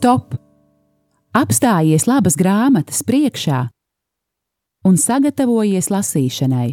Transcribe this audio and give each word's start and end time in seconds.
Stop! 0.00 0.32
Apstājies 1.36 2.06
labas 2.08 2.32
grāmatas 2.40 3.02
priekšā 3.04 3.58
un 4.88 4.94
sagatavojies 4.96 5.90
lasīšanai. 5.92 6.70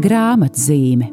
Grāmatzīme 0.00 1.10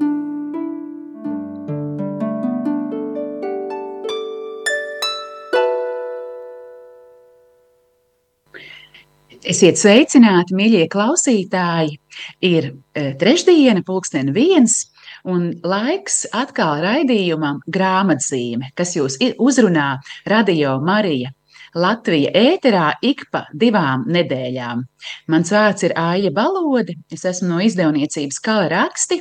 Esiet 9.44 9.76
sveicināti, 9.80 10.55
mīļie 10.55 10.88
klausītāji! 10.91 11.99
Ir 12.48 12.72
e, 12.72 13.09
trešdiena, 13.20 13.84
pulksten 13.84 14.31
viens, 14.36 14.86
un 15.27 15.49
laiks 15.63 16.23
atkal 16.36 16.81
raidījumam 16.84 17.59
grāmatzīme, 17.67 18.72
kas 18.77 18.95
jūs 18.98 19.20
uzrunā 19.38 19.98
Radio 20.26 20.77
Marija. 20.84 21.34
Latvija 21.77 22.31
ēterā 22.34 22.86
ik 23.05 23.26
pa 23.31 23.44
divām 23.53 24.05
nedēļām. 24.09 24.84
Mans 25.30 25.52
vārds 25.53 25.84
ir 25.86 25.94
Aija 26.00 26.31
Balode, 26.34 26.95
es 27.12 27.26
esmu 27.27 27.52
no 27.52 27.59
izdevniecības 27.62 28.40
Kala 28.41 28.70
raksti, 28.72 29.20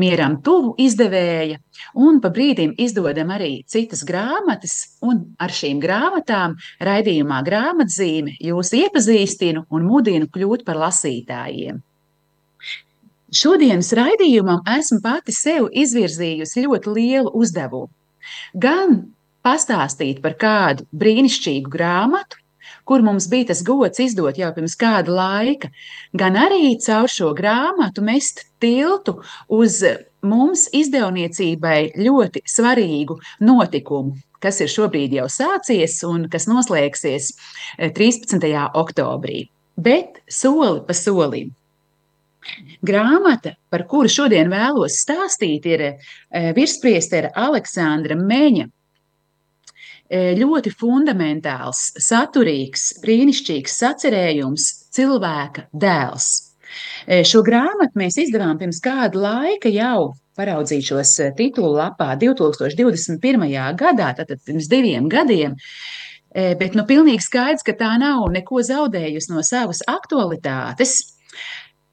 mieram 0.00 0.38
tuvu 0.46 0.76
izdevēja, 0.80 1.58
un 1.98 2.22
pa 2.22 2.30
brīdim 2.32 2.76
izdodam 2.78 3.34
arī 3.34 3.52
citas 3.68 4.04
grāmatas, 4.06 4.78
un 5.02 5.26
ar 5.42 5.52
šīm 5.52 5.82
grāmatām 5.82 6.56
raidījumā 6.80 7.42
grāmatzīme 7.50 8.38
jūs 8.38 8.72
iepazīstinu 8.80 9.66
un 9.68 9.86
mudinu 9.90 10.30
kļūt 10.30 10.64
par 10.64 10.80
lasītājiem. 10.86 11.82
Šodienas 13.30 13.92
raidījumam 13.94 14.64
esmu 14.66 14.98
pati 15.04 15.30
sev 15.30 15.68
izvirzījusi 15.70 16.64
ļoti 16.66 16.94
lielu 16.96 17.30
uzdevumu. 17.38 17.86
Gan 18.58 18.96
pastāstīt 19.46 20.18
par 20.24 20.34
kādu 20.40 20.86
brīnišķīgu 20.90 21.70
grāmatu, 21.70 22.40
kur 22.84 23.04
mums 23.06 23.28
bija 23.30 23.52
tas 23.52 23.62
gods 23.66 24.02
izdot 24.02 24.38
jau 24.40 24.50
pirms 24.56 24.74
kāda 24.80 25.14
laika, 25.14 25.70
gan 26.10 26.38
arī 26.42 26.74
caur 26.82 27.06
šo 27.10 27.30
grāmatu 27.38 28.02
mest 28.02 28.42
tiltu 28.62 29.20
uz 29.46 29.78
mums 30.26 30.66
izdevniecībai 30.74 31.78
ļoti 32.02 32.42
svarīgu 32.50 33.20
notikumu, 33.46 34.18
kas 34.42 34.58
ir 34.64 34.74
šobrīd 34.74 35.14
jau 35.20 35.28
sācies 35.30 36.00
un 36.08 36.26
kas 36.32 36.50
noslēgsies 36.50 37.30
13. 37.78 38.42
Eh, 38.50 38.68
oktobrī. 38.74 39.46
Bet 39.78 40.18
soli 40.28 40.82
pa 40.86 40.98
solim. 40.98 41.54
Grāmata, 42.86 43.54
par 43.70 43.84
kuru 43.88 44.08
šodien 44.08 44.50
vēlos 44.52 45.00
stāstīt, 45.02 45.66
ir 45.68 45.82
eh, 45.86 46.52
virspriestera 46.56 47.32
Aleksandra 47.36 48.16
Meņa 48.16 48.66
eh, 48.66 50.30
ļoti 50.38 50.72
fundamentāls, 50.80 51.90
saturīgs, 52.00 52.86
brīnišķīgs 53.04 53.76
sacerējums 53.82 54.70
cilvēka 54.96 55.68
dēls. 55.84 56.30
Eh, 57.06 57.22
šo 57.28 57.44
grāmatu 57.44 58.00
mēs 58.00 58.16
izdevām 58.24 58.56
pirms 58.62 58.80
kāda 58.84 59.20
laika 59.20 59.72
jau. 59.74 60.14
Paraudzīšos 60.40 61.16
titulu 61.36 61.74
lapā 61.76 62.14
2021. 62.16 63.48
gadā, 63.76 64.12
tātad 64.16 64.40
pirms 64.46 64.70
diviem 64.72 65.10
gadiem. 65.12 65.58
Bet 66.30 66.76
nu, 66.78 66.84
pilnīgi 66.86 67.26
skaidrs, 67.26 67.64
ka 67.66 67.74
tā 67.76 67.90
nav 67.98 68.28
neko 68.32 68.62
zaudējusi 68.64 69.32
no 69.34 69.42
savas 69.44 69.82
aktualitātes. 69.90 70.94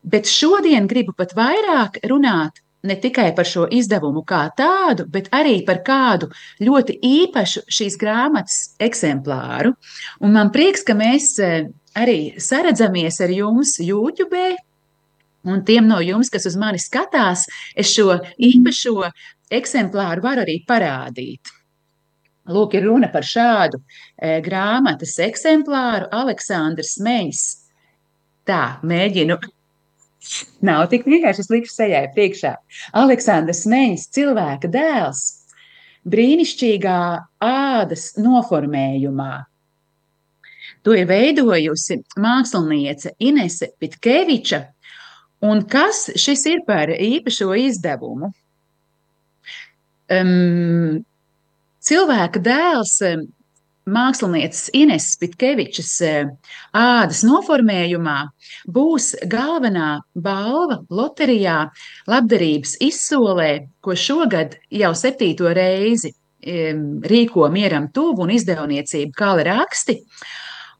Bet 0.07 0.29
šodien 0.31 0.87
gribu 0.87 1.13
pat 1.17 1.33
vairāk 1.35 1.99
runāt 2.07 2.61
ne 2.87 2.95
tikai 2.95 3.31
par 3.35 3.47
šo 3.47 3.65
izdevumu 3.73 4.23
kā 4.27 4.45
tādu, 4.57 5.07
bet 5.11 5.27
arī 5.35 5.57
par 5.67 5.81
kādu 5.85 6.29
ļoti 6.63 6.99
īpašu 7.03 7.65
šīs 7.77 7.97
grāmatas 7.99 8.59
eksemplāru. 8.79 9.73
Un 10.23 10.35
man 10.37 10.53
prieks, 10.53 10.85
ka 10.87 10.95
mēs 10.97 11.33
eh, 11.43 11.67
arī 11.97 12.37
saredzamies 12.39 13.19
ar 13.25 13.33
jums 13.33 13.77
YouTube. 13.83 14.45
Un 15.47 15.63
tiem 15.67 15.87
no 15.87 15.99
jums, 16.03 16.31
kas 16.31 16.47
uz 16.49 16.57
mani 16.59 16.79
skatās, 16.81 17.45
es 17.75 17.91
šo 17.93 18.17
īpašo 18.43 19.11
eksemplāru 19.53 20.23
varu 20.23 20.43
arī 20.43 20.59
parādīt. 20.67 21.53
Lūk, 22.47 22.77
ir 22.79 22.85
runa 22.87 23.09
par 23.11 23.25
šādu 23.27 23.79
e, 23.79 24.39
grāmatas 24.43 25.17
eksemplāru 25.23 26.07
Aleksandrs 26.15 26.95
Meņš. 27.03 27.41
Tā, 28.47 28.61
mēģinu 28.87 29.35
Nav 30.65 30.87
tik 30.91 31.05
vienkārši 31.07 31.43
es 31.43 31.51
likšu 31.51 31.73
sejai 31.73 32.05
priekšā. 32.15 32.55
Aleksandrs 32.97 33.65
Meņš, 33.69 34.07
cilvēka 34.17 34.69
dēls, 34.73 35.21
brīnišķīgā 36.07 36.97
ādas 37.43 38.09
noformējumā. 38.19 39.33
To 40.87 40.95
ir 40.95 41.07
veidojusi 41.09 41.99
māksliniece 42.23 43.13
Inese 43.19 43.71
Pitkeviča. 43.79 44.63
Un 45.43 45.61
kas 45.69 46.07
šis 46.17 46.45
ir 46.49 46.63
par 46.67 46.89
īpašo 46.89 47.51
izdevumu? 47.61 48.31
Um, 50.07 51.03
cilvēka 51.83 52.41
dēls 52.41 52.95
mākslinieces 53.87 54.69
Ines 54.77 55.09
Pitkevičas 55.21 55.91
eh, 56.05 56.29
ādas 56.75 57.23
noformējumā 57.27 58.19
būs 58.67 59.13
galvenā 59.31 59.97
balva 60.13 60.81
loterijā 60.89 61.59
labdarības 62.11 62.77
izsolē, 62.83 63.51
ko 63.81 63.95
šogad 63.95 64.59
jau 64.69 64.93
septīto 64.95 65.51
reizi 65.55 66.13
rīko 66.47 67.49
mieram 67.51 67.89
tuvu 67.91 68.23
un 68.23 68.31
izdevniecību 68.31 69.15
Kāla 69.17 69.43
raksti. 69.47 69.97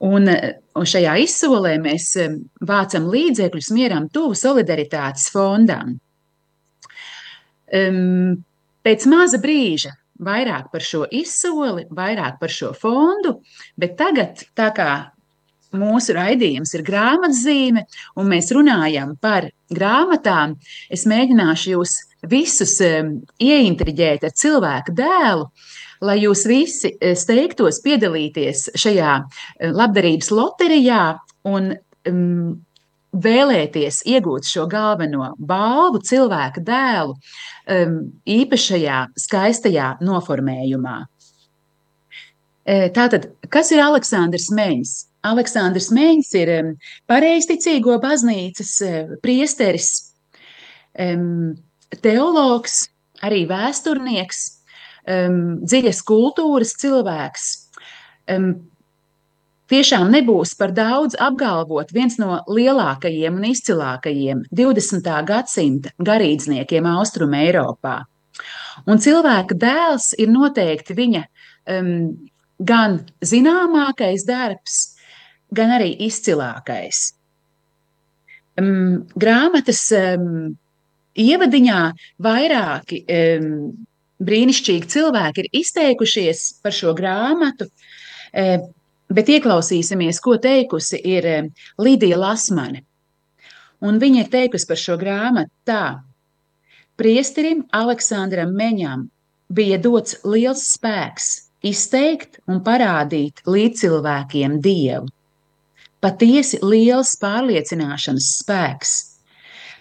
Un, 0.06 0.28
un 0.30 0.86
šajā 0.86 1.16
izsolē 1.24 1.74
mēs 1.82 2.12
vācam 2.62 3.08
līdzekļus 3.10 3.70
mieram 3.74 4.06
tuvu 4.14 4.36
solidaritātes 4.38 5.26
fondam. 5.34 5.96
Um, 7.68 8.38
pēc 8.86 9.04
maza 9.10 9.40
brīža 9.42 9.90
vairāk 10.24 10.72
par 10.72 10.84
šo 10.84 11.04
izsoli, 11.10 11.86
vairāk 11.94 12.40
par 12.40 12.52
šo 12.52 12.72
fondu, 12.76 13.38
bet 13.78 13.96
tagad, 14.00 14.42
tā 14.58 14.70
kā 14.76 14.90
mūsu 15.76 16.14
raidījums 16.16 16.72
ir 16.74 16.84
grāmatzīme, 16.86 17.84
un 18.16 18.30
mēs 18.30 18.52
runājam 18.56 19.14
par 19.20 19.50
grāmatām, 19.74 20.56
es 20.90 21.04
mēģināšu 21.08 21.74
jūs 21.74 21.98
visus 22.28 22.78
ieintriģēt 22.80 24.24
ar 24.24 24.32
cilvēku 24.34 24.94
dēlu, 24.96 25.50
lai 26.00 26.18
jūs 26.22 26.46
visi 26.48 26.92
eh, 26.94 27.14
steigtos 27.18 27.82
piedalīties 27.84 28.68
šajā 28.78 29.18
eh, 29.18 29.72
labdarības 29.74 30.30
loterijā 30.34 31.02
un 31.50 31.72
um, 31.74 32.56
vēlēties 33.12 34.02
iegūt 34.08 34.48
šo 34.48 34.66
galveno 34.70 35.32
balvu, 35.38 36.00
cilvēka 36.04 36.62
dēlu, 36.64 37.14
um, 37.14 37.94
īpašajā, 38.28 38.98
skaistajā 39.18 39.94
noformējumā. 40.04 40.98
E, 42.68 42.90
tātad, 42.92 43.30
kas 43.48 43.72
ir 43.72 43.80
Aleksandrs 43.80 44.50
Meņš? 44.52 44.94
Aleksandrs 45.28 45.88
Meņš 45.94 46.34
ir 46.42 46.52
um, 46.58 46.70
pareizticīgo 47.08 47.96
baznīcas 48.02 48.74
uh, 48.84 49.16
priesteris, 49.24 49.90
um, 51.00 51.56
teologs, 52.04 52.84
arī 53.24 53.44
vēsturnieks, 53.50 54.46
dziļas 55.08 56.02
kultūras 56.04 56.74
cilvēks. 56.78 57.46
Tiešām 59.68 60.08
nebūs 60.08 60.54
par 60.56 60.70
daudz 60.72 61.16
apgalvot 61.20 61.90
viens 61.92 62.14
no 62.16 62.38
lielākajiem 62.48 63.34
un 63.36 63.48
izcilākajiem 63.50 64.46
20. 64.56 65.10
gadsimta 65.28 65.92
garīdzniekiem 66.00 66.88
Austrum 66.88 67.34
Eiropā. 67.36 67.98
Un 68.88 69.02
cilvēka 69.02 69.56
dēls 69.60 70.14
ir 70.16 70.30
noteikti 70.32 70.96
viņa 70.96 71.20
um, 71.74 71.90
gan 72.64 72.96
zināmākais 73.20 74.24
darbs, 74.28 74.78
gan 75.52 75.74
arī 75.76 75.90
izcilākais. 76.06 77.02
Um, 78.56 79.04
grāmatas 79.20 79.84
um, 80.00 80.56
ievadiņā 81.12 81.82
vairāki 82.24 83.02
um, 83.04 83.52
brīnišķīgi 84.24 84.90
cilvēki 84.96 85.44
ir 85.44 85.52
izteikušies 85.60 86.48
par 86.64 86.80
šo 86.80 86.96
grāmatu. 86.96 87.68
Um, 88.32 88.68
Bet 89.08 89.30
ieklausīsimies, 89.32 90.20
ko 90.20 90.36
teikusi 90.36 91.00
ir 91.00 91.26
eh, 91.26 91.48
Līdija 91.80 92.18
Lasmane. 92.20 92.84
Un 93.80 94.00
viņa 94.02 94.24
ir 94.24 94.30
teikusi 94.32 94.68
par 94.68 94.80
šo 94.80 94.98
grāmatu 95.00 95.52
tā. 95.68 95.84
Priesterim 96.98 97.62
Aleksandram 97.72 98.50
Meņam 98.58 99.06
bija 99.54 99.78
dots 99.80 100.18
liels 100.26 100.64
spēks 100.74 101.28
izteikt 101.64 102.40
un 102.50 102.60
parādīt 102.66 103.42
līdzcilvēkiem 103.46 104.58
Dievu. 104.62 105.08
Patiesi 105.98 106.60
liels 106.62 107.16
pārliecināšanas 107.18 108.28
spēks. 108.42 108.92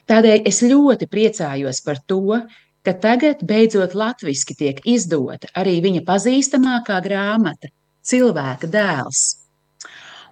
Tādēļ 0.09 0.47
es 0.49 0.63
ļoti 0.65 1.09
priecājos 1.11 1.83
par 1.85 1.99
to, 2.09 2.39
ka 2.81 2.93
tagad 3.03 3.43
beidzot 3.45 3.93
latviski 3.97 4.55
tiek 4.57 4.79
izdota 4.87 5.51
arī 5.59 5.81
viņa 5.83 6.05
pazīstamākā 6.07 7.01
grāmata 7.03 7.69
Cilvēka 8.07 8.69
dēls. 8.71 9.23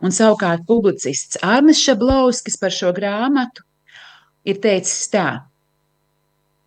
Un 0.04 0.14
savukārt 0.16 0.66
publicists 0.68 1.40
Arnis 1.44 1.82
Šablovskis 1.84 2.60
par 2.62 2.74
šo 2.76 2.92
grāmatu 2.96 3.64
ir 4.48 4.60
teicis 4.64 5.10
tā. 5.12 5.28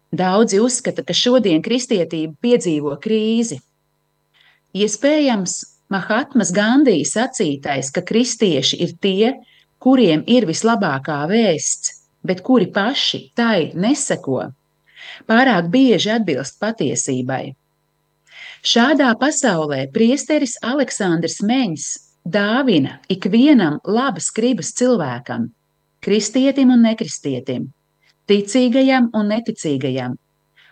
Daudzi 0.08 0.60
uzskata, 0.64 1.04
ka 1.04 1.12
šodien 1.12 1.60
kristietība 1.64 2.32
piedzīvo 2.44 2.94
krīzi. 3.02 3.60
Iespējams, 4.76 5.58
Mahatmas 5.92 6.50
Gandija 6.52 7.04
sacītais, 7.08 7.88
ka 7.92 8.02
kristieši 8.04 8.80
ir 8.84 8.94
tie, 9.00 9.30
kuriem 9.80 10.24
ir 10.28 10.44
vislabākā 10.48 11.22
vēsts, 11.30 11.94
bet 12.24 12.42
kuri 12.44 12.68
paši 12.72 13.22
tai 13.38 13.70
neseko, 13.72 14.42
pārāk 15.28 15.70
bieži 15.72 16.12
atbilst 16.16 16.58
patiesībai. 16.60 17.54
Šādā 18.66 19.12
pasaulē 19.18 19.84
priesteris 19.94 20.56
Aleksandrs 20.66 21.38
Meņš 21.46 21.84
dāvina 22.26 22.98
ikvienam 23.08 23.78
labas 23.86 24.32
gribas 24.34 24.72
cilvēkam, 24.74 25.48
kristietim 26.02 26.72
un 26.74 26.82
nekristietim, 26.82 27.68
ticīgajam 28.26 29.10
un 29.14 29.30
neticīgajam, 29.30 30.16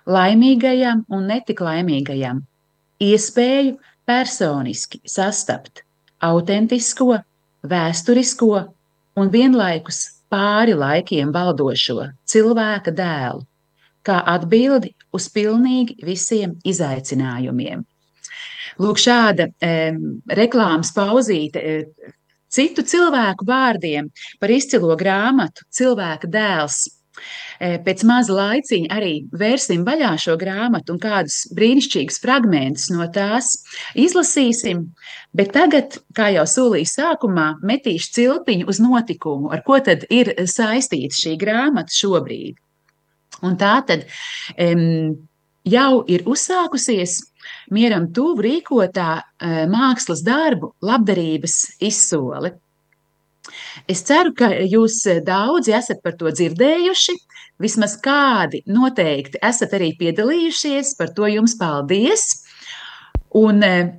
laimīgajam 0.06 1.05
un 1.09 1.31
netik 1.31 1.62
laimīgajam, 1.62 2.43
iespēju 2.99 3.79
personiski 4.06 5.00
sastapt 5.06 5.85
autentisko, 6.27 7.21
vēsturisko 7.67 8.65
un 9.17 9.31
vienlaikus 9.31 10.03
pāri 10.31 10.75
laikiem 10.75 11.31
valdošo 11.31 12.11
cilvēka 12.27 12.91
dēlu 12.91 13.47
kā 14.06 14.23
atbildi 14.37 14.94
uz 15.17 15.29
pilnīgi 15.35 15.99
visiem 16.06 16.56
izaicinājumiem. 16.64 17.85
Lūk, 18.82 19.00
šāda 19.00 19.49
e, 19.49 19.73
reklāmas 20.37 20.93
pauzīte 20.97 21.62
e, 21.62 21.76
citu 22.53 22.85
cilvēku 22.85 23.47
vārdiem 23.49 24.11
par 24.41 24.53
izcilo 24.53 24.97
grāmatu 25.00 25.64
Cilvēka 25.73 26.29
dēls. 26.29 26.85
E, 27.56 27.79
pēc 27.81 28.03
maza 28.05 28.35
laiciņa 28.37 28.91
arī 28.93 29.14
vērsim 29.32 29.87
vaļā 29.87 30.11
šo 30.20 30.35
grāmatu 30.37 30.93
un 30.93 31.00
kādus 31.00 31.47
brīnišķīgus 31.56 32.20
fragmentus 32.20 32.91
no 32.93 33.06
tās 33.14 33.49
izlasīsim. 33.97 34.85
Bet 35.37 35.55
tagad, 35.56 35.97
kā 36.17 36.29
jau 36.37 36.44
solīju 36.44 36.93
sākumā, 36.93 37.47
metīšu 37.64 38.12
cilpiņu 38.19 38.69
uz 38.69 38.82
notikumu, 38.85 39.49
ar 39.56 39.64
ko 39.64 39.81
tad 39.81 40.05
ir 40.12 40.35
saistīta 40.44 41.17
šī 41.17 41.38
grāmata 41.41 41.97
šobrīd. 41.97 42.61
Un 43.44 43.56
tā 43.61 43.75
tad 43.88 44.06
um, 44.56 45.17
jau 45.67 45.91
ir 46.09 46.25
uzsākusies 46.29 47.19
mieram 47.75 48.09
tuvu 48.15 48.44
rīkotā 48.47 49.11
uh, 49.21 49.65
mākslas 49.71 50.23
darbu 50.27 50.73
labdarības 50.87 51.59
izsoli. 51.85 52.55
Es 53.91 54.03
ceru, 54.06 54.33
ka 54.35 54.49
jūs 54.67 55.03
daudzi 55.27 55.75
esat 55.77 56.00
par 56.03 56.17
to 56.19 56.33
dzirdējuši. 56.33 57.15
Vismaz 57.62 57.94
kādi 58.03 58.62
noteikti 58.69 59.41
esat 59.44 59.77
arī 59.79 59.93
piedalījušies. 60.00 60.97
Par 60.99 61.12
to 61.17 61.29
jums 61.31 61.56
paldies. 61.61 62.27
Un 63.37 63.62
uh, 63.65 63.93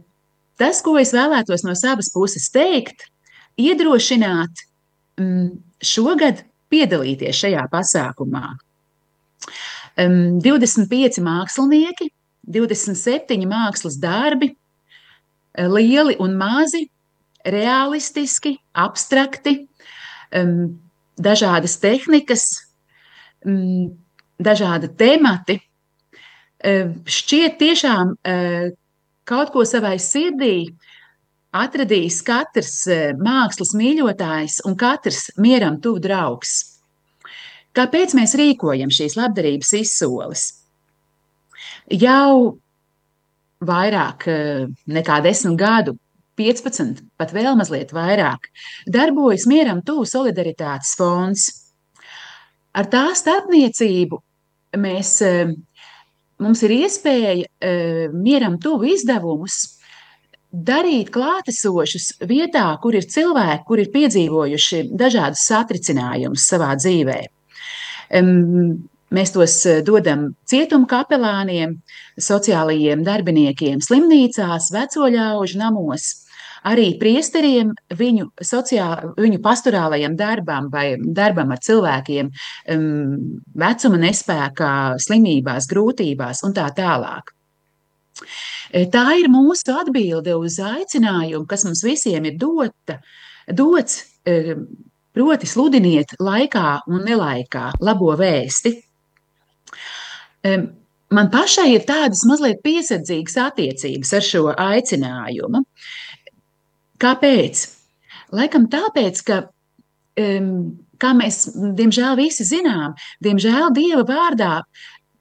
tas, 0.60 0.82
ko 0.84 0.98
es 1.02 1.14
vēlētos 1.16 1.64
no 1.68 1.78
savas 1.78 2.12
puses 2.14 2.50
teikt, 2.54 3.08
iedrošināt 3.58 4.66
um, 5.22 5.58
šogad 5.82 6.44
piedalīties 6.74 7.44
šajā 7.46 7.68
pasākumā. 7.72 8.58
25 9.98 11.22
mākslinieki, 11.26 12.12
27 12.48 13.48
mākslas 13.50 13.98
darbi, 14.00 14.54
eh, 15.56 15.68
lieli 15.68 16.16
un 16.20 16.38
mazi, 16.38 16.88
realistiski, 17.48 18.58
abstrakti, 18.76 19.68
dažādas 21.18 21.78
tehnikas, 21.80 22.44
dažādi 24.38 24.90
temati. 25.00 25.56
Šķiet, 26.60 27.56
tiešām 27.62 28.16
eh, 28.26 28.72
kaut 29.24 29.54
ko 29.54 29.64
savai 29.64 29.96
sirdī 30.02 30.68
atradīs 31.56 32.20
katrs 32.26 32.88
mākslas 33.22 33.72
mīļotājs 33.78 34.66
un 34.66 34.76
katrs 34.76 35.30
mieram 35.38 35.80
tuvu 35.80 36.02
draugs. 36.04 36.77
Kāpēc 37.76 38.16
mēs 38.18 38.36
rīkojam 38.40 38.94
šīs 38.94 39.18
labdarības 39.20 39.74
izsoles? 39.82 40.46
Jau 41.92 42.58
vairāk 43.64 44.28
eh, 44.30 44.68
nekā 44.88 45.22
desmit 45.26 45.58
gadu, 45.60 45.98
15, 46.38 47.02
pat 47.18 47.32
vēl 47.34 47.56
mazliet 47.58 47.94
vairāk, 47.96 48.52
darbojas 48.94 49.48
Mieram 49.50 49.82
Tuvu 49.86 50.06
solidaritātes 50.06 50.94
fonds. 50.98 51.48
Ar 52.78 52.86
tā 52.92 53.08
starpniecību 53.18 54.20
mēs, 54.78 55.16
eh, 55.26 55.56
mums 56.44 56.62
ir 56.68 56.76
iespēja 56.78 57.34
eh, 57.42 58.06
Mieram 58.14 58.60
Tuvu 58.62 58.92
izdevumus 58.94 59.78
darīt 60.54 61.10
klātesošus 61.14 62.22
vietā, 62.30 62.70
kur 62.82 62.96
ir 62.96 63.08
cilvēki, 63.10 63.66
kur 63.68 63.82
ir 63.82 63.92
piedzīvojuši 63.94 64.86
dažādus 64.98 65.44
satricinājumus 65.50 66.46
savā 66.48 66.72
dzīvēm. 66.80 67.37
Mēs 69.08 69.32
tos 69.32 69.54
eh, 69.70 69.82
dodam 69.88 70.32
cietuma 70.50 70.88
kapelāniem, 70.92 71.78
sociālajiem 72.20 73.06
darbiniekiem, 73.08 73.80
slimnīcās, 73.84 74.68
veco 74.76 75.08
ļaužu 75.14 75.62
namos, 75.62 76.10
arī 76.68 76.90
priesteriem 77.00 77.72
viņu, 77.96 78.28
sociāl, 78.44 79.14
viņu 79.16 79.40
pastorālajam 79.44 80.18
darbam 80.20 80.68
vai 80.74 80.98
darbam 81.00 81.54
ar 81.56 81.62
cilvēkiem 81.64 82.32
vecuma 83.64 84.02
nespējā, 84.02 84.74
slimībās, 85.06 85.70
grūtībās 85.72 86.44
un 86.44 86.58
tā 86.58 86.68
tālāk. 86.76 87.32
E, 88.74 88.84
tā 88.92 89.06
ir 89.22 89.30
mūsu 89.32 89.72
atbilde 89.78 90.36
uz 90.36 90.60
aicinājumu, 90.60 91.46
kas 91.48 91.64
mums 91.68 91.86
visiem 91.86 92.28
ir 92.28 92.36
dota, 92.42 93.00
dots 93.48 94.02
Proti, 95.18 95.48
sludiniet 95.50 96.12
laikā 96.22 96.84
un 96.94 97.02
nelaikā 97.08 97.72
labo 97.82 98.12
vēsti. 98.20 98.76
Man 101.18 101.32
pašai 101.34 101.72
ir 101.74 101.88
tādas 101.88 102.22
mazliet 102.30 102.60
piesardzīgas 102.62 103.40
attiecības 103.48 104.14
ar 104.14 104.28
šo 104.28 104.44
aicinājumu. 104.54 105.64
Kāpēc? 107.02 107.64
Laikam 108.38 108.70
tāpēc, 108.70 109.24
ka, 109.26 109.40
kā 111.02 111.12
mēs 111.18 111.42
diemžēl 111.80 112.22
visi 112.22 112.46
zinām, 112.46 112.94
diemžēl 113.26 113.74
Dieva 113.74 114.06
vārdā 114.06 114.54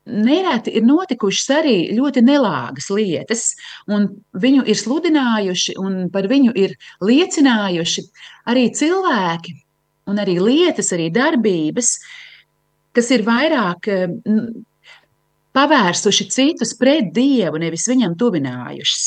nereti 0.06 0.76
ir 0.76 0.84
notikušas 0.86 1.52
arī 1.56 1.76
ļoti 1.96 2.20
nelāgas 2.26 2.92
lietas, 2.92 3.48
un 3.88 4.10
viņu 4.36 4.68
ir 4.68 4.76
sludinājuši 4.76 5.80
un 5.80 6.02
par 6.12 6.28
viņu 6.28 6.52
ir 6.52 6.76
liecinājuši 7.00 8.04
arī 8.52 8.68
cilvēki, 8.76 9.56
un 10.06 10.22
arī 10.22 10.38
lietas, 10.40 10.92
arī 10.94 11.10
darbības, 11.14 11.96
kas 12.96 13.10
ir 13.14 13.24
vairāk 13.26 13.88
eh, 13.92 14.06
pavērsuši 15.56 16.28
citus 16.32 16.74
pret 16.78 17.12
Dievu, 17.16 17.60
nevis 17.62 17.88
viņam 17.90 18.16
tuvinājušas. 18.20 19.06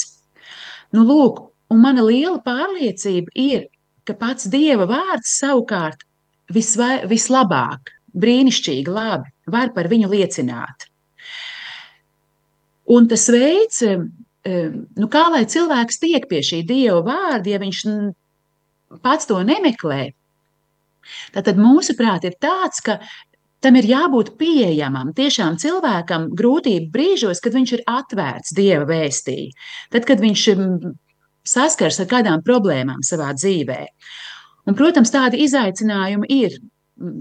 Nu, 0.97 1.05
lūk, 1.05 1.41
un 1.69 1.81
mana 1.83 2.03
liela 2.05 2.39
pārliecība 2.43 3.33
ir, 3.37 3.67
ka 4.05 4.15
pats 4.17 4.49
Dieva 4.49 4.87
vārds 4.89 5.37
savukārt 5.39 6.05
visvai, 6.53 7.05
vislabāk, 7.09 7.93
brīnišķīgi 8.17 8.89
labi 8.89 9.29
var 9.53 9.73
par 9.75 9.89
viņu 9.91 10.09
liecināt. 10.09 10.87
Un 12.89 13.05
tas 13.07 13.27
veids, 13.29 13.83
eh, 13.85 14.01
eh, 14.49 14.71
nu, 14.73 15.07
kā 15.07 15.27
lai 15.29 15.45
cilvēks 15.45 16.01
tiek 16.01 16.25
pie 16.29 16.41
šī 16.45 16.63
Dieva 16.65 17.03
vārda, 17.05 17.53
ja 17.53 17.61
viņš 17.61 17.83
pats 19.05 19.29
to 19.29 19.37
nemeklē, 19.45 20.09
Tātad 21.35 21.59
mūsuprāt 21.59 22.25
ir 22.27 22.37
tāds, 22.41 22.81
ka 22.85 22.99
tam 23.63 23.75
ir 23.79 23.87
jābūt 23.89 24.33
pieejamam. 24.39 25.13
Tiešām 25.15 25.59
cilvēkam 25.61 26.29
grūtību 26.39 26.89
brīžos, 26.93 27.41
kad 27.43 27.55
viņš 27.57 27.75
ir 27.77 27.85
atvērts 27.89 28.55
Dieva 28.55 28.87
vēstī, 28.89 29.51
tad, 29.93 30.07
kad 30.07 30.23
viņš 30.23 30.47
saskars 31.49 31.99
ar 32.03 32.09
kādām 32.11 32.43
problēmām 32.45 33.03
savā 33.05 33.31
dzīvē. 33.37 33.81
Un, 34.69 34.75
protams, 34.77 35.11
tādi 35.13 35.41
izaicinājumi 35.45 36.29
ir 36.35 36.59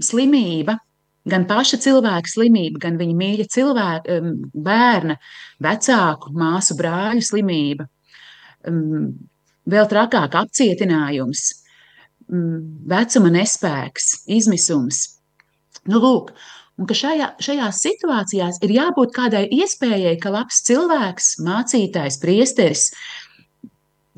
slimība, 0.05 0.77
gan 1.29 1.45
paša 1.49 1.79
cilvēka 1.83 2.31
slimība, 2.31 2.81
gan 2.83 2.99
viņa 2.99 3.15
mīļa 3.19 3.47
cilvēka, 3.53 4.19
bērna, 4.53 5.15
vecāku, 5.63 6.33
māsu, 6.37 6.77
brāļu 6.79 7.23
slimība, 7.25 7.87
vēl 9.69 9.89
trakāk 9.89 10.37
apcietinājums, 10.39 11.47
vecuma 12.29 13.31
nespēks, 13.33 14.23
izmisums. 14.29 15.01
Nu, 15.89 16.01
lūk, 16.03 16.33
un 16.77 16.89
ka 16.89 16.97
šajā, 16.97 17.31
šajās 17.41 17.81
situācijās 17.85 18.59
ir 18.65 18.75
jābūt 18.75 19.15
kādai 19.15 19.45
iespējai, 19.59 20.17
ka 20.21 20.33
labs 20.33 20.61
cilvēks, 20.67 21.37
mācītājs, 21.45 22.19
priesteris, 22.21 22.89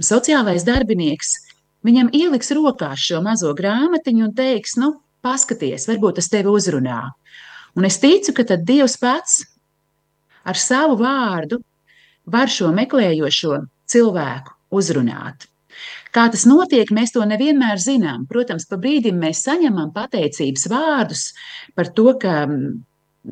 sociālais 0.02 0.66
darbinieks, 0.68 1.36
viņam 1.86 2.12
ieliks 2.18 2.52
rokās 2.58 3.06
šo 3.08 3.22
mazo 3.26 3.54
grāmatiņu 3.58 4.28
un 4.28 4.36
teiks, 4.36 4.76
nu, 4.82 4.96
paskaties, 5.24 5.88
varbūt 5.90 6.20
tas 6.20 6.30
tevi 6.34 6.52
uzrunā. 6.52 7.04
Un 7.78 7.88
es 7.88 8.02
ticu, 8.02 8.34
ka 8.36 8.44
tad 8.48 8.66
Dievs 8.68 8.98
pats 9.00 9.44
ar 10.44 10.60
savu 10.60 10.98
vārdu 11.00 11.62
var 12.26 12.52
šo 12.52 12.74
meklējošo 12.76 13.62
cilvēku 13.92 14.58
uzrunāt. 14.76 15.51
Kā 16.12 16.26
tas 16.32 16.44
notiek, 16.50 16.90
mēs 16.92 17.14
to 17.16 17.24
nevienmēr 17.28 17.80
zinām. 17.80 18.26
Protams, 18.28 18.68
pa 18.68 18.80
brīdim 18.82 19.20
mēs 19.22 19.46
saņemam 19.46 19.94
pateicības 19.96 20.68
vārdus 20.72 21.24
par 21.78 21.92
to, 21.96 22.12
ka 22.20 22.42
mm, 22.44 22.74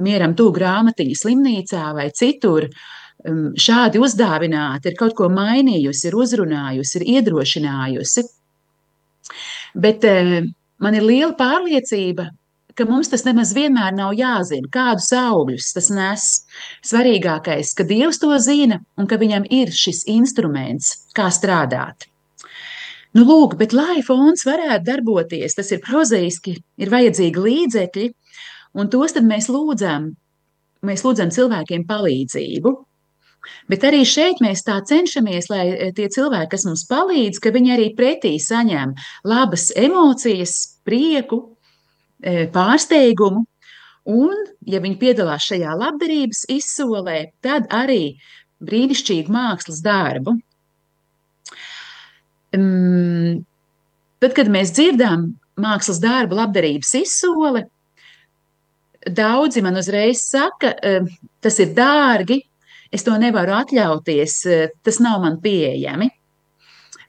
mieram 0.06 0.36
tū 0.40 0.48
grāmatiņa 0.56 1.20
slimnīcā 1.20 1.84
vai 1.98 2.08
citur 2.16 2.70
mm, 2.70 3.58
šādi 3.60 4.00
uzdāvināti 4.00 4.92
ir 4.92 5.00
kaut 5.00 5.16
ko 5.18 5.28
mainījusi, 5.34 6.08
ir 6.08 6.20
uzrunājusi, 6.24 7.02
ir 7.02 7.08
iedrošinājusi. 7.18 8.28
Bet 9.76 10.08
eh, 10.08 10.38
man 10.80 10.96
ir 10.96 11.04
liela 11.06 11.36
pārliecība, 11.40 12.30
ka 12.80 12.86
mums 12.88 13.12
tas 13.12 13.26
nemaz 13.28 13.52
vienmēr 13.58 13.92
nav 13.98 14.14
jāzina, 14.16 14.70
kādus 14.72 15.12
augļus 15.20 15.74
tas 15.76 15.90
nes. 15.92 16.30
Svarīgākais, 16.88 17.74
ka 17.76 17.84
Dievs 17.90 18.22
to 18.24 18.32
zina 18.40 18.80
un 18.96 19.10
ka 19.10 19.20
viņam 19.20 19.50
ir 19.52 19.76
šis 19.76 20.06
instruments, 20.16 20.94
kā 21.18 21.28
strādāt. 21.36 22.08
Nu, 23.18 23.24
lūk, 23.26 23.56
bet 23.58 23.74
lai 23.74 24.04
fons 24.06 24.46
varētu 24.46 24.86
darboties, 24.86 25.56
tas 25.58 25.72
ir 25.74 25.82
prozaiski, 25.82 26.60
ir 26.78 26.92
vajadzīgi 26.94 27.46
līdzekļi, 27.46 28.10
un 28.78 28.92
tos 28.94 29.18
mēs 29.18 29.50
lūdzam. 29.50 30.12
Mēs 30.86 31.04
lūdzam 31.04 31.32
cilvēkiem 31.34 31.88
palīdzību. 31.90 32.72
Bet 33.72 33.84
arī 33.88 34.04
šeit 34.08 34.42
mēs 34.44 34.62
tā 34.68 34.78
cenšamies, 34.86 35.50
lai 35.50 35.64
e, 35.72 35.90
tie 35.96 36.08
cilvēki, 36.12 36.52
kas 36.54 36.66
mums 36.68 36.86
palīdz, 36.90 37.40
ka 37.42 37.52
viņi 37.56 37.74
arī 37.76 37.88
pretī 37.98 38.36
saņem 38.40 38.94
labas 39.28 39.70
emocijas, 39.76 40.56
prieku, 40.86 41.42
e, 42.22 42.46
pārsteigumu. 42.54 43.46
Un, 44.10 44.36
ja 44.66 44.82
viņi 44.84 45.00
piedalās 45.02 45.48
šajā 45.50 45.74
labdarības 45.78 46.46
izsolē, 46.52 47.20
tad 47.46 47.68
arī 47.74 48.16
brīnišķīgu 48.64 49.34
mākslas 49.34 49.84
darbu. 49.86 50.38
Um, 52.56 53.44
tad, 54.22 54.34
kad 54.38 54.50
mēs 54.50 54.72
dzirdam 54.74 55.28
mākslas 55.60 56.00
darbu 56.02 56.38
labdarības 56.40 56.96
izsoli, 56.98 57.64
daudzi 59.06 59.62
man 59.64 59.78
uzreiz 59.80 60.24
saka, 60.26 60.74
tas 61.44 61.60
ir 61.62 61.76
dārgi, 61.78 62.40
es 62.92 63.06
to 63.06 63.14
nevaru 63.22 63.54
atļauties, 63.60 64.40
uh, 64.50 64.72
tas 64.86 64.98
nav 65.04 65.22
man 65.26 65.38
pieejami. 65.44 66.10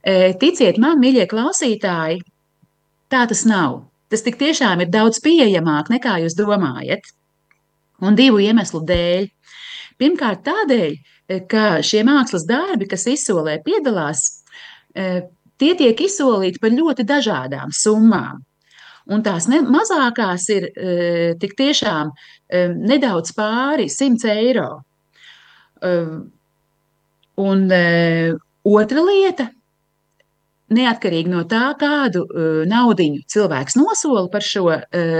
Uh, 0.00 0.30
ticiet 0.40 0.80
man, 0.80 1.00
mīļie 1.00 1.24
klausītāji, 1.30 2.20
tā 3.12 3.24
tas 3.30 3.46
nav. 3.48 3.86
Tas 4.12 4.24
tik 4.26 4.36
tiešām 4.40 4.82
ir 4.82 4.90
daudz 4.92 5.22
pieejamāk 5.24 5.88
nekā 5.92 6.18
jūs 6.24 6.36
domājat. 6.36 7.14
Un 8.04 8.16
divu 8.18 8.40
iemeslu 8.42 8.82
dēļ. 8.84 9.28
Pirmkārt, 10.00 10.42
tādēļ, 10.44 10.94
ka 11.48 11.64
šie 11.86 12.02
mākslas 12.08 12.46
darbi, 12.48 12.88
kas 12.90 13.06
izsolē 13.12 13.58
piedalās, 13.62 14.39
E, 14.39 14.39
tie 14.94 15.72
tiek 15.78 16.00
izsolīti 16.00 16.60
par 16.62 16.72
ļoti 16.74 17.06
dažādām 17.08 17.74
summām. 17.74 18.40
Un 19.10 19.24
tās 19.26 19.48
ne, 19.50 19.62
mazākās 19.66 20.46
ir 20.54 20.68
e, 20.70 20.90
tik 21.40 21.56
tiešām 21.58 22.12
e, 22.12 22.66
nedaudz 22.70 23.32
pāri 23.36 23.88
100 23.90 24.28
eiro. 24.34 24.70
Un 27.40 27.62
otra 28.68 29.02
lieta, 29.06 29.46
neatkarīgi 30.76 31.32
no 31.32 31.46
tā, 31.48 31.70
kādu 31.80 32.26
naudu 32.68 33.06
cilvēks 33.32 33.78
nosola 33.80 34.28
par 34.28 34.44
šo 34.44 34.66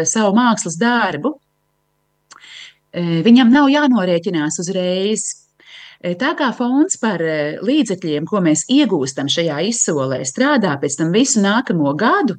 savu 0.05 0.35
mākslas 0.37 0.77
darbu, 0.77 1.33
viņam 3.25 3.55
nav 3.57 3.71
jānorēķinās 3.73 4.61
uzreiz 4.61 5.25
Eh, 5.25 5.50
tā 6.00 6.33
kā 6.37 6.49
fonds 6.57 6.97
par 7.00 7.21
eh, 7.21 7.59
līdzekļiem, 7.61 8.26
ko 8.28 8.40
mēs 8.45 8.64
iegūstam 8.73 9.28
šajā 9.28 9.61
izsolē, 9.69 10.23
strādā 10.25 10.73
pēc 10.80 10.97
tam 10.97 11.12
visu 11.12 11.42
nākamo 11.45 11.92
gadu, 11.99 12.38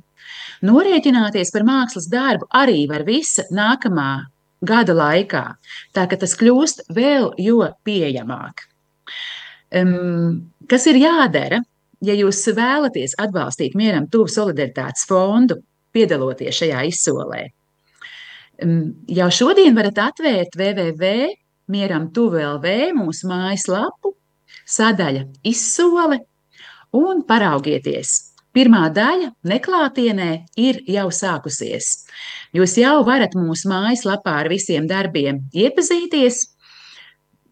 norēķināties 0.66 1.54
par 1.54 1.66
mākslas 1.68 2.08
darbu 2.10 2.48
arī 2.58 2.88
var 2.90 3.06
visa 3.06 3.46
nākamā 3.54 4.26
gada 4.66 4.96
laikā. 4.98 5.44
Tā 5.94 6.08
ka 6.10 6.18
tas 6.22 6.34
kļūst 6.38 6.88
vēl 6.94 7.32
jo 7.42 7.62
pieejamāk. 7.86 8.66
Um, 9.72 10.52
kas 10.70 10.88
ir 10.92 11.00
jādara, 11.02 11.62
ja 12.02 12.18
jūs 12.18 12.42
vēlaties 12.58 13.16
atbalstīt 13.22 13.78
mieram 13.78 14.10
tuvu 14.12 14.30
solidaritātes 14.30 15.06
fondu, 15.10 15.62
piedaloties 15.94 16.64
šajā 16.64 16.82
izsolē? 16.90 17.46
Um, 18.62 19.06
jau 19.10 19.30
šodien 19.34 19.78
varat 19.78 20.02
atvērt 20.10 20.58
www 20.58 21.41
mieram 21.70 22.10
tuvu 22.14 22.42
LV 22.42 22.92
mūsu 22.98 23.30
mājaslapu, 23.30 24.16
sadaļa 24.66 25.28
izsole 25.48 26.22
un 26.98 27.24
paraugieties. 27.28 28.32
Pirmā 28.52 28.90
daļa 28.92 29.30
neklātienē 29.48 30.32
ir 30.60 30.82
jau 30.92 31.06
sākusies. 31.16 31.92
Jūs 32.52 32.76
jau 32.82 32.98
varat 33.08 33.38
mūsu 33.40 33.70
mājaslapā 33.72 34.34
ar 34.42 34.50
visiem 34.52 34.90
darbiem 34.90 35.46
iepazīties, 35.56 36.42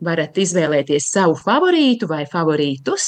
varat 0.03 0.35
izvēlēties 0.43 1.07
savu 1.13 1.37
favorītu 1.39 2.09
vai 2.11 2.25
favorītus, 2.27 3.07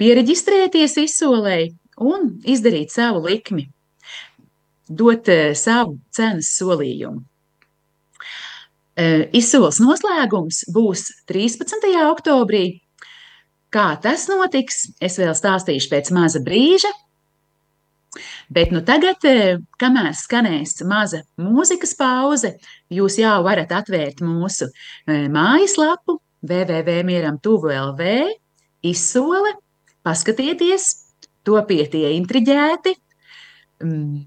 pieregistrēties 0.00 0.96
izsolē 1.04 1.58
un 2.00 2.30
izdarīt 2.48 2.92
savu 2.92 3.26
likmi, 3.28 3.68
dot 4.88 5.28
eh, 5.28 5.52
savu 5.52 5.98
cenas 6.16 6.52
solījumu. 6.56 7.24
Eh, 8.96 9.26
izsoles 9.36 9.76
noslēgums 9.76 10.62
būs 10.72 11.10
13. 11.28 11.90
oktobrī. 12.08 12.80
Kā 13.68 13.90
tas 14.00 14.24
notiks, 14.30 14.86
es 15.04 15.18
vēl 15.20 15.34
stāstīšu 15.36 15.90
pēc 15.90 16.08
maza 16.16 16.40
brīža. 16.40 16.88
Bet 18.48 18.70
nu 18.72 18.80
tagad, 18.80 19.20
eh, 19.28 19.58
kamēr 19.76 20.14
skanēs 20.16 20.80
maza 20.88 21.20
mūzikas 21.36 21.92
pauze, 21.98 22.54
jūs 22.88 23.18
jau 23.20 23.42
varat 23.44 23.68
atvērt 23.68 24.22
mūsu 24.24 24.70
eh, 24.70 25.28
mājaslapu 25.28 26.16
www.mieram.tuvu.lv, 26.46 28.06
izsole, 28.82 29.52
paskatieties, 30.06 30.86
topiet 31.44 31.92
ieintriģēti, 31.92 32.94
mm, 33.82 34.24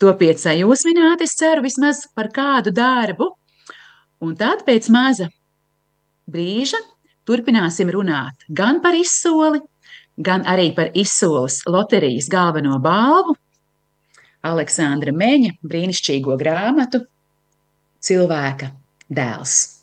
topiet 0.00 0.40
sajūsmināti, 0.40 1.28
es 1.28 1.36
ceru, 1.36 1.66
vismaz 1.66 2.06
par 2.14 2.30
kādu 2.32 2.72
darbu, 2.72 3.34
Un 4.24 4.34
tad 4.38 4.64
pēc 4.66 4.88
maza 4.90 5.28
brīža 6.30 6.80
turpināsim 7.28 7.90
runāt 7.94 8.46
gan 8.48 8.80
par 8.82 8.96
izsoli, 8.98 9.60
gan 10.18 10.42
arī 10.48 10.72
par 10.74 10.90
izsoles 10.98 11.60
loterijas 11.68 12.26
galveno 12.32 12.80
balvu, 12.82 13.36
Aleksandra 14.48 15.12
Meņa 15.14 15.56
brīnišķīgo 15.66 16.36
grāmatu 16.38 17.02
Cilvēka 18.02 18.70
dēls. 19.10 19.77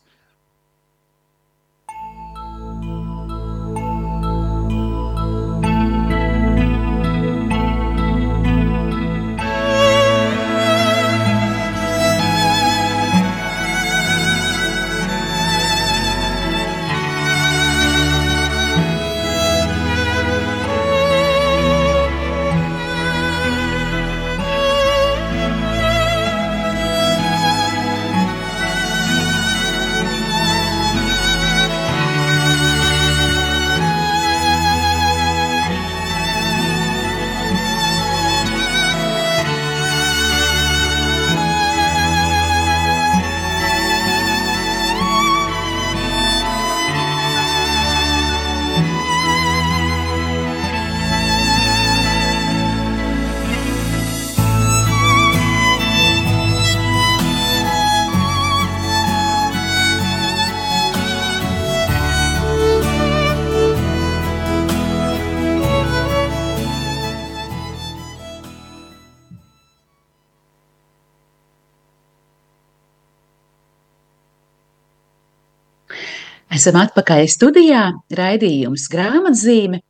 Esam 76.65 76.79
atpakaļ 76.81 77.27
studijā, 77.29 77.79
raidījums 78.17 78.87
grāmatzīme. 78.89 79.83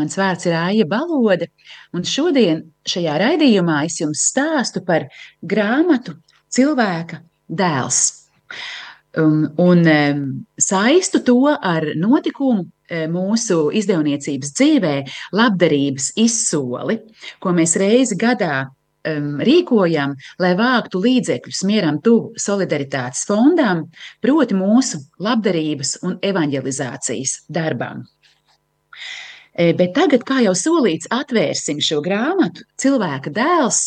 Mans 0.00 0.14
vārds 0.16 0.46
ir 0.48 0.54
Aija 0.56 0.86
Balode, 0.88 1.50
un 1.92 2.06
šodien 2.08 2.62
šajā 2.88 3.18
raidījumā 3.20 3.82
es 3.84 3.98
jums 4.00 4.22
stāstu 4.30 4.80
par 4.86 5.04
grāmatu 5.44 6.14
Cilvēka 6.56 7.18
dēls. 7.52 8.00
Un, 9.20 9.44
un 9.60 9.84
saistu 10.56 11.20
to 11.26 11.36
ar 11.52 11.90
notikumu 12.00 12.64
e, 12.64 13.04
mūsu 13.12 13.66
izdevniecības 13.76 14.56
dzīvē, 14.56 14.94
labdarības 15.36 16.14
izsoli, 16.16 16.96
ko 17.44 17.52
mēs 17.60 17.76
reizi 17.84 18.16
gadā 18.16 18.70
um, 19.08 19.40
rīkojam, 19.44 20.14
lai 20.42 20.52
vāktu 20.58 21.02
līdzekļus 21.02 21.62
mieram 21.68 22.00
tuvu 22.04 22.32
solidaritātes 22.40 23.26
fondām, 23.28 23.86
proti 24.22 24.56
mūsu 24.58 25.02
labdarības 25.22 25.98
un 26.06 26.18
evanģelizācijas 26.22 27.42
darbam. 27.52 28.06
E, 29.52 29.72
bet 29.76 29.92
tagad, 29.96 30.24
kā 30.24 30.40
jau 30.46 30.54
solīts, 30.56 31.10
atvērsim 31.12 31.82
šo 31.84 32.00
grāmatu 32.04 32.64
Cilvēka 32.80 33.32
dēls 33.36 33.82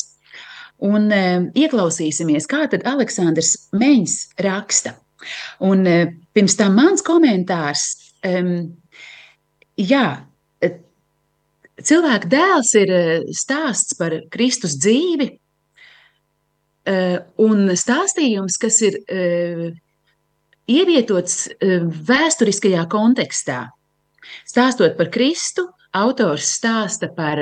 un 0.85 1.09
e, 1.13 1.23
ieklausīsimies, 1.57 2.45
kā 2.49 2.65
tad 2.69 2.85
Aleksandrs 2.87 3.55
Meņš 3.73 4.17
raksta. 4.45 4.93
Un 5.65 5.85
e, 5.89 5.97
pirms 6.35 6.57
tam 6.59 6.77
mans 6.77 7.01
komentārs. 7.05 7.87
Um, 8.25 8.75
jā, 9.77 10.05
Cilvēka 11.75 12.29
dēls 12.31 12.69
ir 12.79 12.91
eh, 12.93 13.23
stāsts 13.35 13.97
par 13.99 14.13
Kristus 14.31 14.77
dzīvi 14.79 15.27
eh, 16.87 17.17
un 17.43 17.65
stāstījums, 17.75 18.55
kas 18.61 18.79
ir 18.87 19.01
eh, 19.11 19.73
ievietots 20.71 21.49
vēsturiskajā 22.07 22.85
kontekstā. 22.91 23.65
Stāstot 24.47 24.95
par 24.97 25.11
Kristu, 25.11 25.67
autors 25.95 26.47
stāsta 26.55 27.11
par 27.13 27.37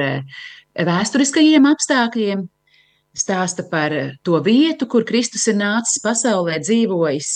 vēsturiskajiem 0.74 1.70
apstākļiem, 1.70 2.44
stāsta 3.16 3.64
par 3.70 3.94
to 4.26 4.42
vietu, 4.44 4.90
kur 4.90 5.06
Kristus 5.08 5.46
ir 5.48 5.56
nācis 5.62 6.02
pasaulē, 6.04 6.58
dzīvojis, 6.66 7.32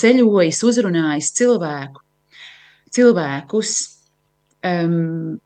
ceļojis, 0.00 0.64
uzrunājis 0.66 1.30
cilvēku, 1.38 2.02
cilvēkus. 2.96 3.76
Um, 4.66 5.38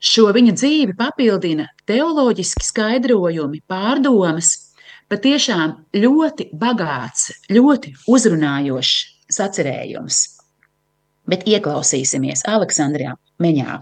šo 0.00 0.26
viņa 0.34 0.56
dzīvi 0.56 0.96
papildina 0.98 1.68
teoloģiski 1.88 2.66
skaidrojumi, 2.66 3.62
pārdomas, 3.68 4.72
patiešām 5.10 5.76
ļoti 5.94 6.50
bagāts, 6.56 7.30
ļoti 7.50 7.94
uzrunājošs 8.10 9.32
sacerējums. 9.34 10.20
Bet 11.30 11.46
ieklausīsimies 11.46 12.42
Aleksandrijā 12.50 13.14
Meņā. 13.40 13.80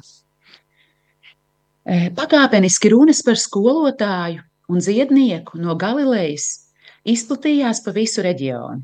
Pakāpeniski 2.18 2.90
runas 2.92 3.22
par 3.24 3.38
skolotāju 3.40 4.42
un 4.68 4.82
dziednieku 4.84 5.56
no 5.56 5.76
Galilejas 5.80 6.68
izplatījās 7.08 7.80
pa 7.84 7.94
visu 7.96 8.24
reģionu. 8.26 8.82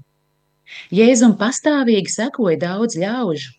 Jēzum 0.94 1.34
pastāvīgi 1.36 2.08
sekoja 2.08 2.56
daudz 2.62 2.96
ļaužu, 2.96 3.52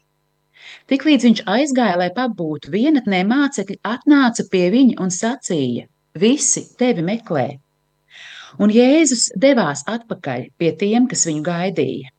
Tiklīdz 0.91 1.26
viņš 1.26 1.43
aizgāja, 1.50 1.98
lai 1.98 2.10
pabūtu 2.13 2.69
vienatnē, 2.74 3.24
mācekļi 3.26 3.80
atnāca 3.89 4.45
pie 4.52 4.67
viņa 4.74 5.00
un 5.02 5.13
sacīja: 5.13 5.88
Visi 6.21 6.62
tevi 6.80 7.06
meklē! 7.06 7.48
Un 8.62 8.71
Jēzus 8.71 9.32
devās 9.45 9.82
atpakaļ 9.91 10.45
pie 10.62 10.69
tiem, 10.80 11.08
kas 11.12 11.26
viņu 11.28 11.41
gaidīja. 11.48 12.12